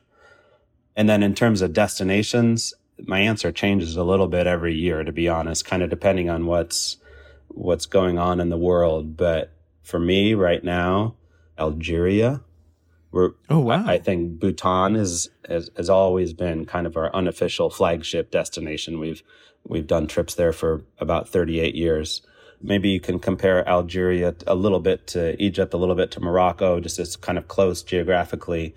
And 0.95 1.09
then 1.09 1.23
in 1.23 1.35
terms 1.35 1.63
of 1.63 1.73
destinations, 1.73 2.75
my 3.07 3.21
answer 3.21 3.51
changes 3.51 3.97
a 3.97 4.05
little 4.05 4.29
bit 4.29 4.47
every 4.47 4.75
year, 4.75 5.03
to 5.03 5.13
be 5.13 5.29
honest, 5.29 5.65
kind 5.65 5.83
of 5.83 5.89
depending 5.89 6.29
on 6.29 6.47
what's 6.47 6.99
what's 7.49 7.87
going 7.87 8.19
on 8.19 8.41
in 8.41 8.51
the 8.51 8.59
world. 8.59 9.17
But 9.17 9.53
for 9.83 9.99
me 9.99 10.35
right 10.35 10.63
now, 10.63 11.15
Algeria, 11.61 12.41
we're 13.13 13.33
Oh 13.49 13.61
wow. 13.61 13.85
I 13.87 13.99
think 13.99 14.39
Bhutan 14.39 14.97
is 14.97 15.29
has, 15.49 15.71
has 15.77 15.91
always 15.91 16.33
been 16.33 16.65
kind 16.65 16.87
of 16.87 16.97
our 16.97 17.15
unofficial 17.15 17.71
flagship 17.71 18.31
destination. 18.31 18.99
We've 18.99 19.23
we've 19.65 19.87
done 19.87 20.07
trips 20.07 20.35
there 20.35 20.53
for 20.53 20.85
about 20.99 21.29
38 21.29 21.75
years. 21.75 22.23
Maybe 22.63 22.91
you 22.91 23.01
can 23.01 23.19
compare 23.19 23.67
Algeria 23.67 24.35
a 24.47 24.55
little 24.55 24.81
bit 24.81 25.07
to 25.09 25.41
Egypt, 25.43 25.73
a 25.73 25.79
little 25.79 25.95
bit 25.95 26.11
to 26.13 26.21
Morocco, 26.21 26.79
just 26.79 26.99
as 26.99 27.17
kind 27.17 27.39
of 27.39 27.49
close 27.49 27.83
geographically. 27.83 28.75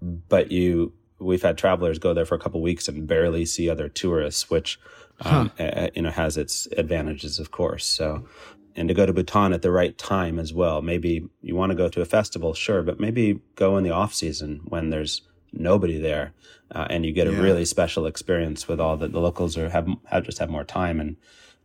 But 0.00 0.52
you, 0.52 0.92
we've 1.18 1.42
had 1.42 1.58
travelers 1.58 1.98
go 1.98 2.14
there 2.14 2.24
for 2.24 2.36
a 2.36 2.38
couple 2.38 2.62
weeks 2.62 2.86
and 2.88 3.06
barely 3.08 3.44
see 3.44 3.68
other 3.68 3.88
tourists, 3.88 4.48
which 4.48 4.78
um, 5.22 5.50
uh, 5.58 5.88
you 5.94 6.02
know 6.02 6.10
has 6.10 6.36
its 6.36 6.66
advantages, 6.76 7.38
of 7.38 7.50
course. 7.50 7.84
So, 7.84 8.26
and 8.76 8.88
to 8.88 8.94
go 8.94 9.04
to 9.06 9.12
Bhutan 9.12 9.52
at 9.52 9.62
the 9.62 9.70
right 9.70 9.96
time 9.98 10.38
as 10.38 10.52
well. 10.54 10.80
Maybe 10.82 11.28
you 11.42 11.54
want 11.56 11.70
to 11.70 11.76
go 11.76 11.88
to 11.88 12.00
a 12.00 12.04
festival, 12.04 12.54
sure, 12.54 12.82
but 12.82 13.00
maybe 13.00 13.40
go 13.56 13.76
in 13.76 13.84
the 13.84 13.90
off 13.90 14.14
season 14.14 14.60
when 14.68 14.90
there's 14.90 15.22
nobody 15.52 15.98
there, 15.98 16.32
uh, 16.74 16.86
and 16.88 17.04
you 17.04 17.12
get 17.12 17.26
a 17.26 17.32
really 17.32 17.64
special 17.64 18.06
experience 18.06 18.68
with 18.68 18.80
all 18.80 18.96
that 18.98 19.12
the 19.12 19.20
locals 19.20 19.56
are 19.58 19.68
have, 19.70 19.88
have 20.06 20.24
just 20.24 20.38
have 20.38 20.48
more 20.50 20.64
time 20.64 21.00
and 21.00 21.16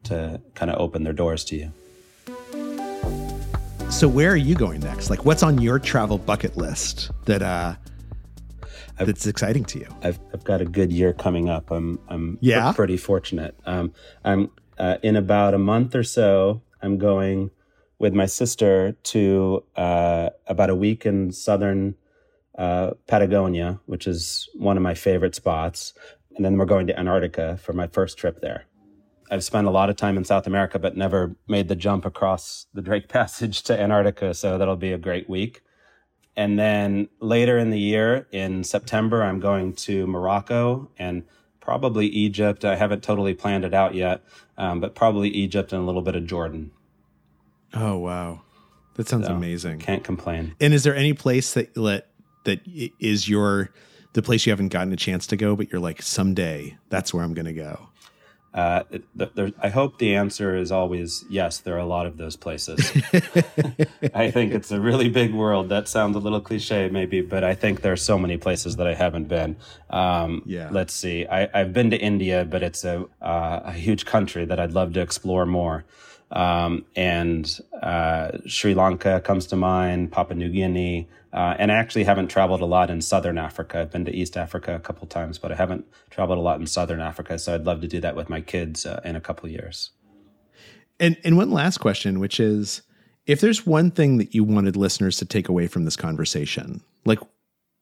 to 0.04 0.42
kind 0.56 0.72
of 0.72 0.80
open 0.80 1.04
their 1.04 1.14
doors 1.14 1.44
to 1.46 1.56
you. 1.56 1.72
so 3.92 4.08
where 4.08 4.32
are 4.32 4.36
you 4.36 4.56
going 4.56 4.82
next? 4.82 5.10
Like 5.10 5.26
what's 5.26 5.44
on 5.44 5.62
your 5.62 5.80
travel 5.80 6.18
bucket 6.18 6.58
list 6.58 7.12
that 7.26 7.42
uh 7.42 7.76
that's 8.98 9.28
exciting 9.28 9.66
to 9.66 9.80
you? 9.80 9.88
I've, 10.04 10.20
I've 10.34 10.44
got 10.44 10.62
a 10.62 10.66
good 10.66 10.92
year 10.92 11.14
coming 11.14 11.50
up. 11.50 11.70
I'm 11.70 12.00
I'm 12.08 12.38
Yeah? 12.42 12.72
pretty 12.74 12.98
fortunate. 12.98 13.56
Um, 13.66 13.94
I'm 14.24 14.50
uh, 14.80 14.98
in 15.04 15.16
about 15.16 15.54
a 15.54 15.58
month 15.58 15.96
or 15.96 16.04
so. 16.04 16.62
I'm 16.86 17.00
going 17.00 17.50
with 17.98 18.14
my 18.14 18.28
sister 18.28 18.92
to 18.92 19.64
uh, 19.76 20.30
about 20.48 20.70
a 20.70 20.76
week 20.76 21.06
in 21.06 21.32
southern 21.32 21.96
uh, 22.58 22.92
Patagonia, 23.08 23.80
which 23.88 24.06
is 24.06 24.48
one 24.54 24.78
of 24.78 24.84
my 24.84 24.94
favorite 24.94 25.34
spots, 25.34 25.94
and 26.36 26.46
then 26.46 26.58
we're 26.58 26.66
going 26.66 26.88
to 26.88 26.98
Antarctica 26.98 27.58
for 27.58 27.74
my 27.74 27.88
first 27.88 28.18
trip 28.18 28.40
there. 28.42 28.66
I've 29.32 29.44
spent 29.44 29.66
a 29.66 29.72
lot 29.72 29.90
of 29.90 29.96
time 29.96 30.18
in 30.18 30.24
South 30.24 30.46
America, 30.46 30.78
but 30.78 30.96
never 30.96 31.36
made 31.48 31.68
the 31.68 31.76
jump 31.76 32.06
across 32.06 32.68
the 32.74 32.82
Drake 32.84 33.08
Passage 33.18 33.64
to 33.64 33.80
Antarctica. 33.80 34.36
So 34.36 34.58
that'll 34.58 34.76
be 34.76 34.94
a 34.94 35.00
great 35.00 35.28
week. 35.28 35.62
And 36.38 36.60
then 36.60 37.08
later 37.20 37.58
in 37.58 37.72
the 37.72 37.80
year, 37.80 38.28
in 38.32 38.64
September, 38.64 39.24
I'm 39.24 39.40
going 39.40 39.74
to 39.74 40.06
Morocco 40.06 40.92
and 40.98 41.24
probably 41.66 42.06
Egypt. 42.08 42.64
I 42.64 42.76
haven't 42.78 43.04
totally 43.04 43.34
planned 43.34 43.66
it 43.66 43.74
out 43.74 43.96
yet, 43.96 44.22
um, 44.58 44.80
but 44.80 44.96
probably 44.96 45.30
Egypt 45.30 45.74
and 45.74 45.82
a 45.82 45.86
little 45.86 46.04
bit 46.04 46.16
of 46.16 46.26
Jordan. 46.26 46.72
Oh 47.74 47.98
wow. 47.98 48.42
That 48.94 49.10
sounds 49.10 49.28
So, 49.28 49.34
amazing. 49.34 49.80
Can't 49.80 50.04
complain. 50.04 50.56
And 50.62 50.74
is 50.74 50.84
there 50.84 50.96
any 50.96 51.14
place 51.14 51.54
that 51.56 51.74
that 51.74 52.08
that 52.46 52.62
i- 52.68 52.92
your 53.28 53.72
the 54.14 54.22
place 54.22 54.46
you 54.46 54.52
haven't 54.52 54.70
gotten 54.70 54.94
a 54.94 54.96
chance 54.96 55.28
to 55.28 55.36
go, 55.36 55.58
but 55.58 55.70
you're 55.72 55.82
like, 55.82 56.02
someday 56.02 56.78
that's 56.90 57.14
where 57.14 57.22
I'm 57.24 57.34
going 57.34 57.48
to 57.48 57.54
go? 57.54 57.90
Uh, 58.56 58.84
there, 59.14 59.52
I 59.62 59.68
hope 59.68 60.00
the 60.00 60.16
answer 60.16 60.56
is 60.56 60.72
always 60.72 61.26
yes. 61.30 61.60
There 61.60 61.76
are 61.76 61.80
a 61.80 61.86
lot 61.86 62.06
of 62.06 62.16
those 62.16 62.38
places. 62.38 62.80
I 64.14 64.32
think 64.32 64.54
it's 64.54 64.72
a 64.72 64.80
really 64.80 65.10
big 65.10 65.34
world. 65.34 65.68
That 65.68 65.90
sounds 65.90 66.16
a 66.16 66.20
little 66.20 66.40
cliche, 66.40 66.88
maybe, 66.90 67.20
but 67.20 67.44
I 67.44 67.54
think 67.54 67.82
there 67.82 67.92
are 67.92 67.98
so 67.98 68.18
many 68.18 68.38
places 68.38 68.78
that 68.78 68.88
I 68.88 68.94
haven't 68.94 69.28
been. 69.28 69.58
Um, 69.90 70.42
yeah. 70.46 70.70
Let's 70.72 70.94
see. 70.94 71.28
I, 71.28 71.50
have 71.54 71.74
been 71.74 71.90
to 71.90 71.98
India, 71.98 72.46
but 72.46 72.64
it's 72.64 72.86
a, 72.86 73.06
uh, 73.22 73.60
a 73.66 73.74
huge 73.74 74.06
country 74.06 74.46
that 74.46 74.58
I'd 74.58 74.72
love 74.72 74.94
to 74.94 75.02
explore 75.02 75.46
more. 75.46 75.84
Um, 76.32 76.86
and 76.96 77.60
uh, 77.82 78.38
Sri 78.46 78.74
Lanka 78.74 79.20
comes 79.20 79.48
to 79.48 79.58
mind, 79.58 80.14
Papua 80.14 80.36
New 80.36 80.50
Guinea, 80.50 81.10
uh, 81.36 81.54
and 81.60 81.70
I 81.70 81.76
actually 81.76 82.06
haven't 82.06 82.30
traveled 82.30 82.62
a 82.62 82.66
lot 82.66 82.90
in 82.90 83.02
Southern 83.02 83.38
Africa. 83.38 83.82
I've 83.82 83.92
been 83.92 84.06
to 84.06 84.16
East 84.16 84.38
Africa 84.38 84.74
a 84.74 84.80
couple 84.80 85.06
times, 85.06 85.38
but 85.38 85.52
I 85.52 85.56
haven't 85.56 85.86
traveled 86.10 86.40
a 86.40 86.42
lot 86.42 86.62
in 86.62 86.66
Southern 86.66 87.02
Africa. 87.02 87.38
So 87.38 87.54
I'd 87.54 87.66
love 87.66 87.82
to 87.82 87.90
do 87.90 88.00
that 88.00 88.16
with 88.16 88.30
my 88.30 88.40
kids 88.40 88.86
uh, 88.86 89.02
in 89.04 89.18
a 89.18 89.22
couple 89.22 89.50
years. 89.50 89.92
And 90.98 91.18
and 91.26 91.36
one 91.36 91.52
last 91.52 91.80
question, 91.80 92.22
which 92.22 92.40
is, 92.40 92.84
if 93.28 93.42
there's 93.42 93.66
one 93.66 93.92
thing 93.92 94.18
that 94.18 94.34
you 94.34 94.46
wanted 94.46 94.78
listeners 94.78 95.18
to 95.18 95.26
take 95.26 95.50
away 95.50 95.68
from 95.68 95.84
this 95.84 95.98
conversation, 95.98 96.82
like 97.04 97.20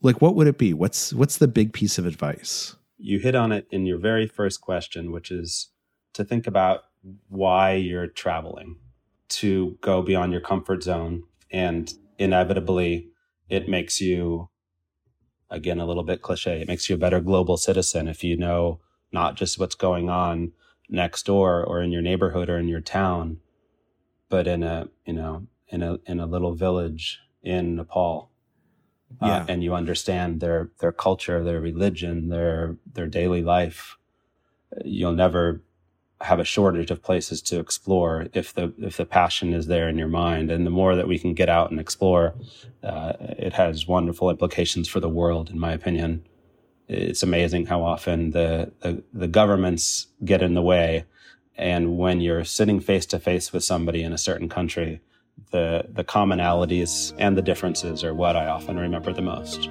like 0.01 0.19
what 0.19 0.33
would 0.33 0.47
it 0.47 0.57
be? 0.57 0.73
What's 0.73 1.13
what's 1.13 1.37
the 1.37 1.47
big 1.47 1.73
piece 1.73 1.99
of 1.99 2.07
advice? 2.07 2.75
You 2.97 3.19
hit 3.19 3.35
on 3.35 3.51
it 3.51 3.67
in 3.69 3.85
your 3.85 3.99
very 3.99 4.25
first 4.25 4.61
question, 4.61 5.11
which 5.11 5.29
is 5.29 5.69
to 6.13 6.23
think 6.23 6.47
about 6.47 6.85
why 7.29 7.73
you're 7.73 8.07
traveling, 8.07 8.77
to 9.29 9.77
go 9.81 10.01
beyond 10.01 10.31
your 10.31 10.41
comfort 10.41 10.81
zone 10.81 11.21
and 11.51 11.93
inevitably 12.17 13.09
it 13.49 13.67
makes 13.67 14.01
you 14.01 14.49
again 15.49 15.79
a 15.79 15.85
little 15.85 16.03
bit 16.03 16.21
cliche 16.21 16.61
it 16.61 16.67
makes 16.67 16.89
you 16.89 16.95
a 16.95 16.99
better 16.99 17.19
global 17.19 17.57
citizen 17.57 18.07
if 18.07 18.23
you 18.23 18.35
know 18.35 18.79
not 19.11 19.35
just 19.35 19.59
what's 19.59 19.75
going 19.75 20.09
on 20.09 20.51
next 20.89 21.25
door 21.25 21.63
or 21.63 21.81
in 21.81 21.91
your 21.91 22.01
neighborhood 22.01 22.49
or 22.49 22.57
in 22.57 22.67
your 22.67 22.81
town 22.81 23.37
but 24.29 24.47
in 24.47 24.63
a 24.63 24.87
you 25.05 25.13
know 25.13 25.45
in 25.67 25.81
a 25.81 25.99
in 26.05 26.19
a 26.19 26.25
little 26.25 26.53
village 26.53 27.19
in 27.41 27.75
Nepal 27.75 28.29
uh, 29.21 29.27
yeah. 29.27 29.37
Uh, 29.41 29.45
and 29.47 29.63
you 29.63 29.75
understand 29.75 30.39
their 30.39 30.71
their 30.79 30.91
culture 30.91 31.43
their 31.43 31.61
religion 31.61 32.29
their 32.29 32.77
their 32.91 33.07
daily 33.07 33.43
life 33.43 33.97
you'll 34.83 35.13
never 35.13 35.61
have 36.23 36.39
a 36.39 36.45
shortage 36.45 36.89
of 36.89 37.01
places 37.01 37.41
to 37.43 37.59
explore 37.59 38.27
if 38.33 38.53
the 38.53 38.73
if 38.77 38.97
the 38.97 39.05
passion 39.05 39.53
is 39.53 39.67
there 39.67 39.87
in 39.89 39.97
your 39.97 40.07
mind. 40.07 40.49
And 40.49 40.65
the 40.65 40.71
more 40.71 40.95
that 40.95 41.07
we 41.07 41.19
can 41.19 41.33
get 41.33 41.49
out 41.49 41.71
and 41.71 41.79
explore 41.79 42.33
uh, 42.83 43.13
it 43.19 43.53
has 43.53 43.87
wonderful 43.87 44.29
implications 44.29 44.87
for 44.87 44.99
the 44.99 45.09
world 45.09 45.49
in 45.49 45.59
my 45.59 45.73
opinion. 45.73 46.25
It's 46.87 47.23
amazing 47.23 47.67
how 47.67 47.83
often 47.83 48.31
the, 48.31 48.71
the, 48.81 49.03
the 49.13 49.27
governments 49.27 50.07
get 50.25 50.41
in 50.41 50.53
the 50.53 50.61
way. 50.61 51.05
And 51.55 51.97
when 51.97 52.19
you're 52.19 52.43
sitting 52.43 52.79
face 52.81 53.05
to 53.07 53.19
face 53.19 53.53
with 53.53 53.63
somebody 53.63 54.03
in 54.03 54.11
a 54.11 54.17
certain 54.17 54.49
country 54.49 55.01
the 55.51 55.85
the 55.89 56.03
commonalities 56.03 57.13
and 57.17 57.37
the 57.37 57.41
differences 57.41 58.03
are 58.03 58.13
what 58.13 58.35
I 58.35 58.47
often 58.47 58.77
remember 58.77 59.13
the 59.13 59.21
most. 59.21 59.69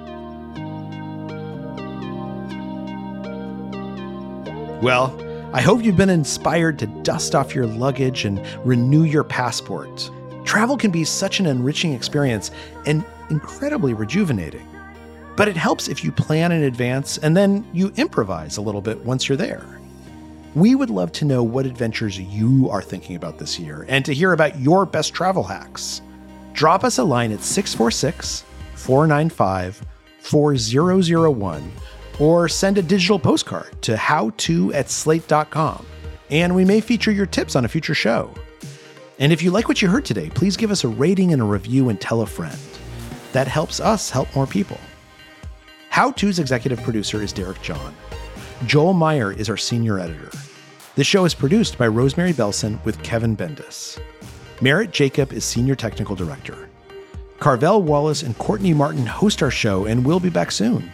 Well, 4.81 5.17
I 5.53 5.61
hope 5.61 5.83
you've 5.83 5.95
been 5.95 6.09
inspired 6.09 6.79
to 6.79 6.87
dust 7.03 7.35
off 7.35 7.53
your 7.53 7.67
luggage 7.67 8.25
and 8.25 8.43
renew 8.65 9.03
your 9.03 9.23
passport. 9.23 10.09
Travel 10.45 10.75
can 10.75 10.89
be 10.89 11.03
such 11.03 11.39
an 11.39 11.45
enriching 11.45 11.93
experience 11.93 12.49
and 12.87 13.05
incredibly 13.29 13.93
rejuvenating. 13.93 14.67
But 15.35 15.47
it 15.47 15.55
helps 15.55 15.87
if 15.87 16.03
you 16.03 16.11
plan 16.11 16.51
in 16.51 16.63
advance 16.63 17.19
and 17.19 17.37
then 17.37 17.63
you 17.71 17.93
improvise 17.97 18.57
a 18.57 18.61
little 18.61 18.81
bit 18.81 19.05
once 19.05 19.29
you're 19.29 19.37
there. 19.37 19.63
We 20.55 20.73
would 20.73 20.89
love 20.89 21.11
to 21.13 21.25
know 21.25 21.43
what 21.43 21.67
adventures 21.67 22.17
you 22.17 22.67
are 22.71 22.81
thinking 22.81 23.15
about 23.15 23.37
this 23.37 23.59
year 23.59 23.85
and 23.87 24.03
to 24.05 24.13
hear 24.13 24.33
about 24.33 24.59
your 24.59 24.87
best 24.87 25.13
travel 25.13 25.43
hacks. 25.43 26.01
Drop 26.53 26.83
us 26.83 26.97
a 26.97 27.03
line 27.03 27.31
at 27.31 27.41
646 27.41 28.43
495 28.73 29.85
4001 30.17 31.71
or 32.19 32.47
send 32.47 32.77
a 32.77 32.81
digital 32.81 33.19
postcard 33.19 33.81
to 33.83 33.95
howto 33.95 34.73
at 34.73 34.89
slate.com, 34.89 35.85
and 36.29 36.55
we 36.55 36.65
may 36.65 36.81
feature 36.81 37.11
your 37.11 37.25
tips 37.25 37.55
on 37.55 37.65
a 37.65 37.67
future 37.67 37.95
show. 37.95 38.33
And 39.19 39.31
if 39.31 39.41
you 39.41 39.51
like 39.51 39.67
what 39.67 39.81
you 39.81 39.87
heard 39.87 40.05
today, 40.05 40.29
please 40.29 40.57
give 40.57 40.71
us 40.71 40.83
a 40.83 40.87
rating 40.87 41.33
and 41.33 41.41
a 41.41 41.45
review 41.45 41.89
and 41.89 41.99
tell 41.99 42.21
a 42.21 42.27
friend. 42.27 42.57
That 43.31 43.47
helps 43.47 43.79
us 43.79 44.09
help 44.09 44.33
more 44.35 44.47
people. 44.47 44.79
How 45.89 46.11
To's 46.11 46.39
executive 46.39 46.81
producer 46.81 47.21
is 47.21 47.31
Derek 47.31 47.61
John. 47.61 47.95
Joel 48.65 48.93
Meyer 48.93 49.31
is 49.31 49.49
our 49.49 49.57
senior 49.57 49.99
editor. 49.99 50.31
The 50.95 51.03
show 51.03 51.25
is 51.25 51.33
produced 51.33 51.77
by 51.77 51.87
Rosemary 51.87 52.33
Belson 52.33 52.83
with 52.85 53.01
Kevin 53.03 53.35
Bendis. 53.35 53.99
Merritt 54.61 54.91
Jacob 54.91 55.33
is 55.33 55.43
senior 55.43 55.75
technical 55.75 56.15
director. 56.15 56.69
Carvell 57.39 57.81
Wallace 57.81 58.23
and 58.23 58.37
Courtney 58.37 58.73
Martin 58.73 59.05
host 59.05 59.43
our 59.43 59.51
show, 59.51 59.85
and 59.85 60.05
we'll 60.05 60.19
be 60.19 60.29
back 60.29 60.51
soon. 60.51 60.91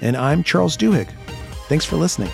And 0.00 0.16
I'm 0.16 0.42
Charles 0.42 0.76
Duhigg. 0.76 1.08
Thanks 1.68 1.84
for 1.84 1.96
listening. 1.96 2.30